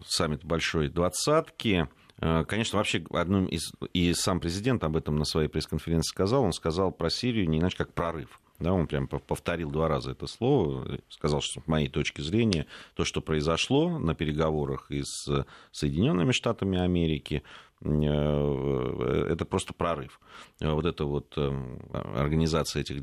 саммита 0.07 0.47
Большой 0.47 0.89
Двадцатки. 0.89 1.89
Э, 2.21 2.45
Конечно, 2.45 2.79
вообще 2.79 3.05
одним 3.11 3.47
из... 3.47 3.73
И 3.93 4.13
сам 4.15 4.41
президент 4.41 4.85
об 4.85 4.97
этом 4.97 5.17
на 5.17 5.25
своей 5.25 5.49
пресс-конференции 5.49 6.11
сказал. 6.11 6.43
Он 6.45 6.53
сказал 6.53 6.93
про 6.93 7.11
Сирию 7.11 7.49
не 7.49 7.59
иначе, 7.59 7.77
как 7.77 7.93
прорыв. 7.93 8.41
Да, 8.59 8.73
он 8.73 8.89
прям 8.89 9.05
пов- 9.05 9.23
повторил 9.25 9.71
два 9.71 9.87
раза 9.87 10.11
это 10.11 10.27
слово, 10.27 10.99
сказал, 11.09 11.41
что 11.41 11.61
с 11.61 11.67
моей 11.69 11.89
точки 11.89 12.21
зрения 12.23 12.67
то, 12.95 13.05
что 13.05 13.21
произошло 13.21 13.99
на 14.01 14.15
переговорах 14.17 14.91
и 14.91 15.03
с 15.05 15.47
Соединенными 15.71 16.33
Штатами 16.33 16.77
Америки, 16.77 17.45
э, 17.83 19.27
это 19.31 19.45
просто 19.45 19.75
прорыв. 19.75 20.19
Э, 20.61 20.73
Вот 20.73 20.87
эта 20.87 21.05
вот 21.05 21.35
э, 21.37 21.79
организация 22.17 22.83
этих 22.83 23.01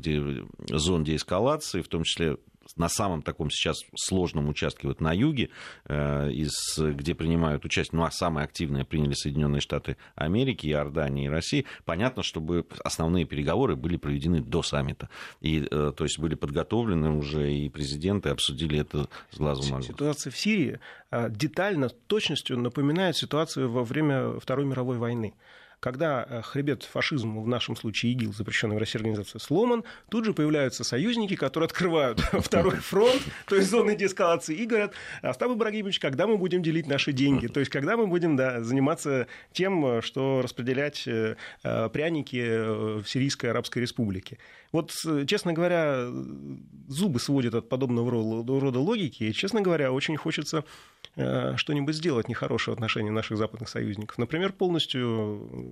зон 0.68 1.04
деэскалации, 1.04 1.80
в 1.80 1.88
том 1.88 2.02
числе 2.04 2.36
на 2.76 2.88
самом 2.88 3.22
таком 3.22 3.50
сейчас 3.50 3.78
сложном 3.96 4.48
участке 4.48 4.88
вот 4.88 5.00
на 5.00 5.12
юге, 5.12 5.50
э, 5.86 6.30
из, 6.30 6.78
где 6.78 7.14
принимают 7.14 7.64
участие, 7.64 7.98
ну, 7.98 8.04
а 8.04 8.10
самые 8.10 8.44
активные 8.44 8.84
приняли 8.84 9.14
Соединенные 9.14 9.60
Штаты 9.60 9.96
Америки, 10.14 10.66
Иордания 10.66 11.26
и 11.26 11.28
Россия, 11.28 11.64
понятно, 11.84 12.22
чтобы 12.22 12.66
основные 12.84 13.24
переговоры 13.24 13.76
были 13.76 13.96
проведены 13.96 14.40
до 14.40 14.62
саммита. 14.62 15.08
И, 15.40 15.66
э, 15.70 15.92
то 15.96 16.04
есть, 16.04 16.18
были 16.18 16.34
подготовлены 16.34 17.10
уже, 17.10 17.52
и 17.52 17.68
президенты 17.68 18.30
обсудили 18.30 18.78
это 18.78 19.08
с 19.30 19.38
глазу 19.38 19.62
на 19.64 19.78
глаз. 19.78 19.86
Ситуация 19.86 20.30
в 20.30 20.36
Сирии 20.36 20.80
а, 21.10 21.28
детально, 21.28 21.88
точностью 21.88 22.58
напоминает 22.58 23.16
ситуацию 23.16 23.70
во 23.70 23.84
время 23.84 24.38
Второй 24.40 24.66
мировой 24.66 24.98
войны. 24.98 25.34
Когда 25.80 26.22
а, 26.22 26.42
хребет 26.42 26.82
фашизма, 26.82 27.40
в 27.42 27.48
нашем 27.48 27.76
случае 27.76 28.12
ИГИЛ, 28.12 28.32
запрещенная 28.32 28.76
в 28.76 28.80
России 28.80 28.98
организация, 28.98 29.38
сломан, 29.38 29.84
тут 30.10 30.24
же 30.24 30.32
появляются 30.32 30.84
союзники, 30.84 31.36
которые 31.36 31.66
открывают 31.66 32.20
второй 32.32 32.76
фронт, 32.76 33.22
то 33.46 33.56
есть 33.56 33.70
зоны 33.70 33.94
деэскалации, 33.94 34.54
и 34.54 34.66
говорят, 34.66 34.94
Остап 35.22 35.52
Ибрагимович, 35.52 36.00
когда 36.00 36.26
мы 36.26 36.38
будем 36.38 36.62
делить 36.62 36.86
наши 36.86 37.12
деньги? 37.12 37.46
То 37.46 37.60
есть 37.60 37.70
когда 37.70 37.96
мы 37.96 38.06
будем 38.06 38.36
да, 38.36 38.62
заниматься 38.62 39.26
тем, 39.52 40.02
что 40.02 40.40
распределять 40.42 41.06
э, 41.06 41.36
э, 41.62 41.88
пряники 41.90 42.42
э, 42.42 43.02
в 43.02 43.06
Сирийской 43.06 43.46
Арабской 43.46 43.80
Республике? 43.80 44.38
Вот, 44.72 44.92
э, 45.06 45.24
честно 45.26 45.52
говоря, 45.52 46.06
зубы 46.88 47.20
сводят 47.20 47.54
от 47.54 47.68
подобного 47.68 48.10
ро- 48.10 48.60
рода 48.60 48.78
логики, 48.78 49.24
и, 49.24 49.32
честно 49.32 49.60
говоря, 49.60 49.92
очень 49.92 50.16
хочется 50.16 50.64
э, 51.16 51.54
что-нибудь 51.56 51.94
сделать 51.94 52.28
нехорошее 52.28 52.74
в 52.74 52.76
отношении 52.76 53.10
наших 53.10 53.38
западных 53.38 53.68
союзников. 53.68 54.18
Например, 54.18 54.52
полностью 54.52 55.48
э, 55.50 55.65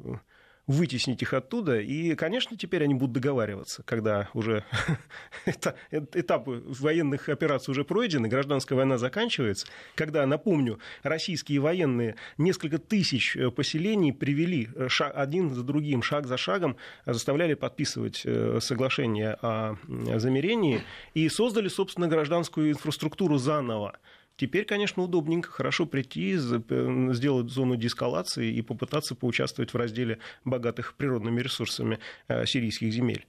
вытеснить 0.66 1.20
их 1.22 1.34
оттуда. 1.34 1.80
И, 1.80 2.14
конечно, 2.14 2.56
теперь 2.56 2.84
они 2.84 2.94
будут 2.94 3.12
договариваться, 3.12 3.82
когда 3.82 4.28
уже 4.32 4.64
эта- 5.44 5.76
этапы 5.90 6.62
военных 6.66 7.28
операций 7.28 7.72
уже 7.72 7.84
пройдены, 7.84 8.28
гражданская 8.28 8.76
война 8.76 8.96
заканчивается, 8.98 9.66
когда, 9.94 10.24
напомню, 10.26 10.78
российские 11.02 11.60
военные 11.60 12.16
несколько 12.38 12.78
тысяч 12.78 13.36
э, 13.36 13.50
поселений 13.50 14.12
привели 14.12 14.68
э, 14.74 14.88
один 15.14 15.50
за 15.54 15.62
другим, 15.62 16.02
шаг 16.02 16.26
за 16.26 16.36
шагом, 16.36 16.76
э, 17.04 17.12
заставляли 17.12 17.54
подписывать 17.54 18.24
соглашение 18.60 19.36
о 19.42 19.76
м, 19.86 20.18
замирении 20.18 20.82
и 21.12 21.28
создали, 21.28 21.68
собственно, 21.68 22.08
гражданскую 22.08 22.70
инфраструктуру 22.70 23.36
заново. 23.36 23.98
Теперь, 24.36 24.64
конечно, 24.64 25.02
удобненько, 25.02 25.50
хорошо 25.50 25.86
прийти, 25.86 26.36
сделать 26.36 27.50
зону 27.50 27.76
деэскалации 27.76 28.52
и 28.52 28.62
попытаться 28.62 29.14
поучаствовать 29.14 29.72
в 29.72 29.76
разделе 29.76 30.18
богатых 30.44 30.94
природными 30.94 31.40
ресурсами 31.40 32.00
э, 32.26 32.44
сирийских 32.44 32.92
земель. 32.92 33.26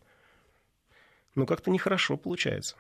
Но 1.36 1.46
как-то 1.46 1.70
нехорошо 1.70 2.18
получается. 2.18 2.76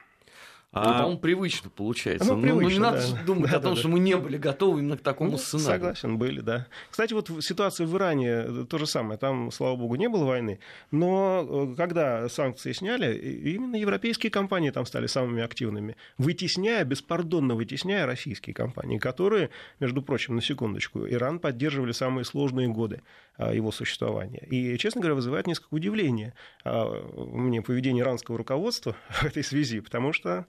Ну, 0.76 0.82
А- 0.82 0.94
по-моему, 1.00 1.20
привычно 1.20 1.70
получается. 1.70 2.28
Ну, 2.28 2.36
Ну, 2.36 2.42
ну, 2.48 2.54
не 2.54 2.60
привычно, 2.60 2.92
надо 2.92 3.02
да. 3.14 3.24
думать 3.24 3.52
Да, 3.52 3.58
о 3.58 3.60
том, 3.62 3.74
да, 3.76 3.80
что 3.80 3.88
да. 3.88 3.94
мы 3.94 4.00
не 4.00 4.18
были 4.18 4.38
готовы 4.38 4.80
именно 4.82 4.98
к 4.98 5.02
такому 5.02 5.32
Ну, 5.32 5.38
сценарию. 5.38 5.72
Согласен, 5.80 6.18
были, 6.18 6.42
да. 6.42 6.68
Кстати, 6.92 7.14
вот 7.14 7.30
ситуация 7.40 7.88
в 7.88 7.96
Иране 7.96 8.28
э, 8.28 8.66
то 8.70 8.78
же 8.78 8.86
самое. 8.86 9.18
Там, 9.18 9.52
слава 9.52 9.78
богу, 9.78 9.96
не 9.96 10.10
было 10.10 10.26
войны. 10.26 10.60
Но 10.92 11.48
э, 11.72 11.76
когда 11.78 12.28
санкции 12.28 12.74
сняли, 12.74 13.16
именно 13.16 13.78
европейские 13.78 14.30
компании 14.32 14.70
там 14.72 14.86
стали 14.86 15.08
самыми 15.08 15.42
активными, 15.44 15.96
вытесняя, 16.18 16.84
беспардонно 16.84 17.56
вытесняя 17.56 18.06
российские 18.06 18.54
компании, 18.54 18.98
которые, 18.98 19.52
между 19.80 20.02
прочим, 20.02 20.36
на 20.36 20.42
секундочку, 20.42 21.08
Иран 21.08 21.40
поддерживали 21.40 21.94
самые 21.94 22.26
сложные 22.26 22.68
годы 22.68 23.02
а, 23.38 23.54
его 23.54 23.72
существования. 23.72 24.46
И, 24.50 24.78
честно 24.78 25.00
говоря, 25.00 25.16
вызывает 25.16 25.48
несколько 25.48 25.74
удивления 25.74 26.34
а, 26.66 27.02
мне 27.16 27.62
поведение 27.62 28.04
иранского 28.04 28.38
руководства 28.38 28.96
в 29.10 29.24
этой 29.24 29.44
связи, 29.44 29.80
потому 29.80 30.12
что 30.12 30.46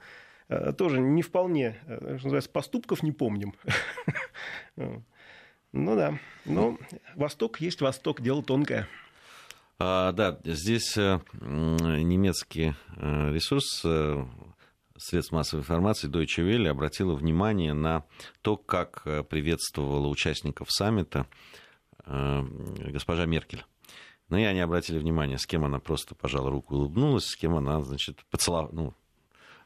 тоже 0.48 1.00
не 1.00 1.22
вполне, 1.22 1.78
э, 1.87 1.96
что 2.18 2.26
называется, 2.26 2.50
поступков 2.50 3.02
не 3.02 3.12
помним. 3.12 3.54
Ну 5.72 5.94
да. 5.94 6.18
Ну, 6.46 6.78
Восток 7.16 7.61
есть 7.61 7.82
Восток, 7.82 8.22
дело 8.22 8.42
тонкое. 8.42 8.88
А, 9.78 10.12
да, 10.12 10.38
здесь 10.44 10.96
э, 10.96 11.20
немецкий 11.35 12.74
э, 12.96 13.32
ресурс 13.35 13.82
э, 13.85 14.24
средств 14.96 15.32
массовой 15.32 15.61
информации 15.61 16.09
Deutsche 16.09 16.42
Welle 16.42 16.68
обратила 16.68 17.14
внимание 17.14 17.74
на 17.74 18.04
то, 18.40 18.56
как 18.56 19.02
приветствовала 19.28 20.06
участников 20.06 20.70
саммита 20.70 21.26
госпожа 22.06 23.26
Меркель. 23.26 23.64
Но 24.28 24.38
и 24.38 24.42
они 24.42 24.61
обратили 24.61 24.98
внимание, 24.98 25.38
с 25.38 25.46
кем 25.46 25.64
она 25.64 25.78
просто 25.78 26.14
пожала 26.14 26.50
руку 26.50 26.74
и 26.74 26.78
улыбнулась, 26.78 27.26
с 27.26 27.37
кем 27.37 27.54
она, 27.54 27.80
значит, 27.82 28.24
поцеловала, 28.30 28.70
ну, 28.72 28.88
э, 28.88 28.92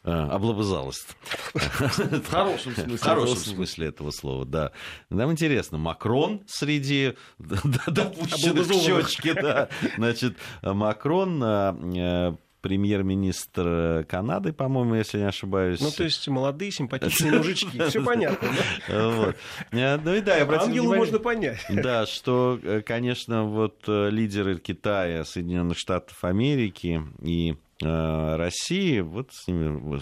облобызалась. 0.02 1.06
В 1.52 2.30
хорошем 2.30 2.74
смысле. 2.74 2.96
В 2.96 3.00
хорошем 3.00 3.36
смысле 3.36 3.88
этого 3.88 4.10
слова, 4.10 4.44
да. 4.44 4.72
Нам 5.10 5.32
интересно, 5.32 5.78
Макрон 5.78 6.42
среди 6.46 7.14
допущенных 7.38 8.68
к 8.68 8.72
щечке, 8.72 9.34
да. 9.34 9.68
Значит, 9.96 10.36
Макрон 10.62 11.42
э, 11.42 12.36
премьер-министр 12.60 13.66
э, 13.66 14.04
Канады, 14.04 14.52
по-моему, 14.52 14.94
если 14.94 15.18
не 15.18 15.26
ошибаюсь. 15.26 15.80
Ну, 15.80 15.90
то 15.90 16.04
есть 16.04 16.26
молодые, 16.28 16.70
симпатичные 16.70 17.32
мужички, 17.32 17.80
все 17.88 18.02
понятно. 18.04 18.48
Э, 18.88 19.32
ну 19.72 20.14
и 20.14 20.20
да, 20.20 20.36
я 20.36 20.44
Ангелу 20.44 20.94
можно 20.94 21.18
понять. 21.18 21.60
Да, 21.68 22.06
что, 22.06 22.58
э, 22.62 22.82
конечно, 22.82 23.44
вот 23.44 23.82
лидеры 23.86 24.58
Китая, 24.58 25.24
Соединенных 25.24 25.78
Штатов 25.78 26.22
Америки 26.24 27.02
и 27.22 27.56
России, 27.82 29.00
вот 29.00 29.32
с 29.32 29.48
ними 29.48 30.00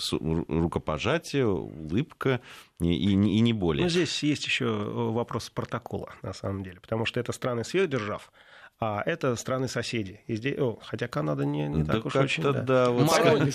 рукопожатие, 0.60 1.46
улыбка 1.46 2.40
и, 2.80 2.92
и, 2.92 3.12
и 3.12 3.40
не 3.40 3.52
более. 3.52 3.84
Но 3.84 3.88
здесь 3.88 4.22
есть 4.22 4.44
еще 4.46 4.66
вопрос 4.66 5.50
протокола, 5.50 6.12
на 6.22 6.32
самом 6.32 6.62
деле, 6.64 6.80
потому 6.80 7.04
что 7.04 7.20
это 7.20 7.32
страны 7.32 7.64
сверхдержав, 7.64 8.32
а 8.80 9.02
это 9.04 9.34
страны-соседи. 9.34 10.20
И 10.28 10.36
здесь, 10.36 10.56
о, 10.58 10.78
хотя 10.80 11.08
Канада 11.08 11.44
не, 11.44 11.66
не 11.66 11.82
да 11.82 11.94
так 11.94 12.06
уж 12.06 12.14
очень... 12.14 12.44
Да. 12.44 12.52
Да, 12.52 12.90
вот 12.90 13.10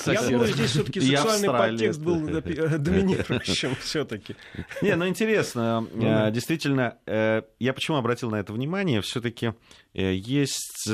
Я 0.06 0.22
думаю, 0.22 0.48
здесь 0.48 0.72
все-таки 0.72 1.00
сексуальный 1.00 1.50
подтекст 1.50 2.02
был 2.02 2.20
доминирующим 2.80 3.76
все-таки. 3.76 4.36
Не, 4.82 4.96
ну 4.96 5.08
интересно, 5.08 5.88
ну 5.94 6.28
э, 6.28 6.32
действительно, 6.32 6.98
э, 7.06 7.44
я 7.60 7.74
почему 7.74 7.98
обратил 7.98 8.32
на 8.32 8.36
это 8.36 8.52
внимание, 8.52 9.02
все-таки 9.02 9.54
э, 9.94 10.14
есть 10.14 10.92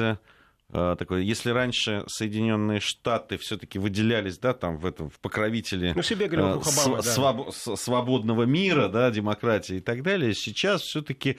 такое, 0.71 1.21
если 1.21 1.49
раньше 1.49 2.03
Соединенные 2.07 2.79
Штаты 2.79 3.37
все-таки 3.37 3.79
выделялись, 3.79 4.37
да, 4.37 4.53
там 4.53 4.77
в 4.77 4.85
этом 4.85 5.09
в 5.09 5.19
покровителе 5.19 5.93
ну, 5.95 6.03
себе 6.03 6.27
говорил, 6.27 6.61
Обама, 6.61 7.01
своб, 7.01 7.47
да. 7.65 7.75
свободного 7.75 8.43
мира, 8.43 8.87
да, 8.87 9.09
демократии 9.09 9.77
и 9.77 9.81
так 9.81 10.03
далее, 10.03 10.33
сейчас 10.35 10.81
все-таки 10.81 11.37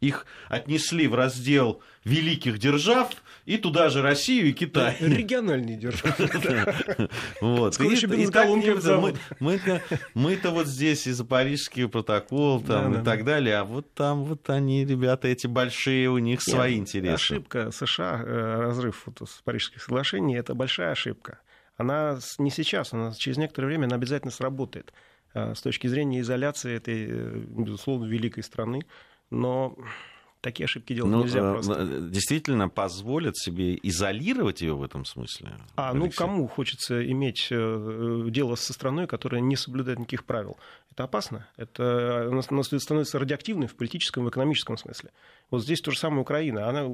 их 0.00 0.26
отнесли 0.48 1.06
в 1.06 1.14
раздел 1.14 1.82
великих 2.04 2.58
держав, 2.58 3.10
и 3.44 3.58
туда 3.58 3.90
же 3.90 4.00
Россию 4.00 4.48
и 4.48 4.52
Китай. 4.52 4.96
Региональные 5.00 5.76
державы. 5.76 6.14
Вот. 7.40 7.74
Мы-то 10.14 10.50
вот 10.50 10.66
здесь 10.66 11.06
и 11.06 11.12
за 11.12 11.24
Парижский 11.24 11.88
протокол 11.88 12.60
там, 12.62 13.00
и 13.00 13.04
так 13.04 13.24
далее, 13.24 13.56
а 13.56 13.64
вот 13.64 13.92
там 13.94 14.24
вот 14.24 14.48
они, 14.48 14.84
ребята, 14.84 15.28
эти 15.28 15.46
большие, 15.46 16.08
у 16.10 16.18
них 16.18 16.42
свои 16.42 16.76
интересы. 16.76 17.14
Ошибка 17.14 17.70
США, 17.70 18.22
э, 18.24 18.60
разрыв 18.60 19.06
с 19.26 19.42
Парижских 19.42 19.82
соглашений, 19.82 20.36
это 20.36 20.54
большая 20.54 20.92
ошибка. 20.92 21.40
Она 21.76 22.18
не 22.38 22.50
сейчас, 22.50 22.92
она 22.92 23.12
через 23.12 23.36
некоторое 23.36 23.68
время 23.68 23.86
она 23.86 23.96
обязательно 23.96 24.30
сработает 24.30 24.92
э, 25.34 25.54
с 25.54 25.60
точки 25.60 25.86
зрения 25.86 26.20
изоляции 26.20 26.74
этой, 26.76 27.06
э, 27.08 27.42
безусловно, 27.46 28.06
великой 28.06 28.42
страны 28.42 28.82
но 29.30 29.76
такие 30.40 30.64
ошибки 30.64 30.94
делать 30.94 31.12
ну, 31.12 31.22
нельзя 31.22 31.40
э, 31.40 31.52
просто. 31.52 31.86
Действительно 31.86 32.68
позволят 32.68 33.36
себе 33.36 33.78
изолировать 33.82 34.60
ее 34.60 34.74
в 34.74 34.82
этом 34.82 35.04
смысле? 35.04 35.56
А, 35.76 35.92
ну, 35.92 36.04
Алексей? 36.04 36.18
ну 36.20 36.26
кому 36.26 36.48
хочется 36.48 37.10
иметь 37.10 37.48
э, 37.50 38.26
дело 38.28 38.54
со 38.54 38.72
страной, 38.72 39.06
которая 39.06 39.40
не 39.40 39.56
соблюдает 39.56 39.98
никаких 39.98 40.24
правил? 40.24 40.56
Это 40.90 41.04
опасно. 41.04 41.46
Это 41.56 42.28
она 42.30 42.42
становится 42.42 43.18
радиоактивной 43.18 43.68
в 43.68 43.76
политическом 43.76 44.26
и 44.26 44.30
экономическом 44.30 44.76
смысле. 44.76 45.10
Вот 45.50 45.62
здесь 45.62 45.80
то 45.80 45.90
же 45.90 45.98
самое 45.98 46.22
Украина. 46.22 46.68
Она, 46.68 46.88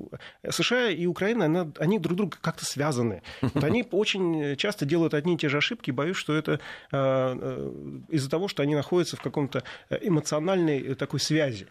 США 0.49 0.90
и 0.90 1.07
Украина, 1.07 1.46
она, 1.46 1.72
они 1.79 1.99
друг 1.99 2.16
друга 2.16 2.37
как-то 2.40 2.64
связаны. 2.64 3.22
Вот 3.40 3.64
они 3.64 3.87
очень 3.90 4.57
часто 4.57 4.85
делают 4.85 5.14
одни 5.14 5.35
и 5.35 5.38
те 5.38 5.49
же 5.49 5.59
ошибки. 5.59 5.90
Боюсь, 5.90 6.16
что 6.16 6.35
это 6.35 6.61
э, 6.92 8.05
из-за 8.11 8.29
того, 8.29 8.49
что 8.49 8.62
они 8.62 8.75
находятся 8.75 9.16
в 9.16 9.22
каком-то 9.22 9.64
эмоциональной 9.88 10.94
такой 10.94 11.20
связи. 11.20 11.68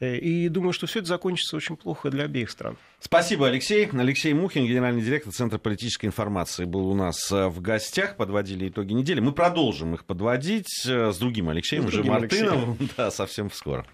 Э, 0.00 0.16
и 0.16 0.48
думаю, 0.48 0.72
что 0.72 0.86
все 0.86 0.98
это 0.98 1.08
закончится 1.08 1.56
очень 1.56 1.76
плохо 1.76 2.10
для 2.10 2.24
обеих 2.24 2.50
стран. 2.50 2.76
Спасибо, 3.00 3.48
Алексей. 3.48 3.88
Алексей 3.92 4.34
Мухин, 4.34 4.66
генеральный 4.66 5.02
директор 5.02 5.32
Центра 5.32 5.58
политической 5.58 6.06
информации, 6.06 6.64
был 6.64 6.88
у 6.88 6.94
нас 6.94 7.30
э, 7.32 7.48
в 7.48 7.60
гостях. 7.60 8.16
Подводили 8.16 8.68
итоги 8.68 8.92
недели. 8.92 9.20
Мы 9.20 9.32
продолжим 9.32 9.94
их 9.94 10.04
подводить 10.04 10.86
э, 10.86 11.12
с 11.12 11.18
другим 11.18 11.48
Алексеем, 11.48 11.84
с 11.84 11.86
уже 11.86 12.04
Мартыновым. 12.04 12.78
Да, 12.96 13.10
совсем 13.10 13.50
скоро. 13.50 13.86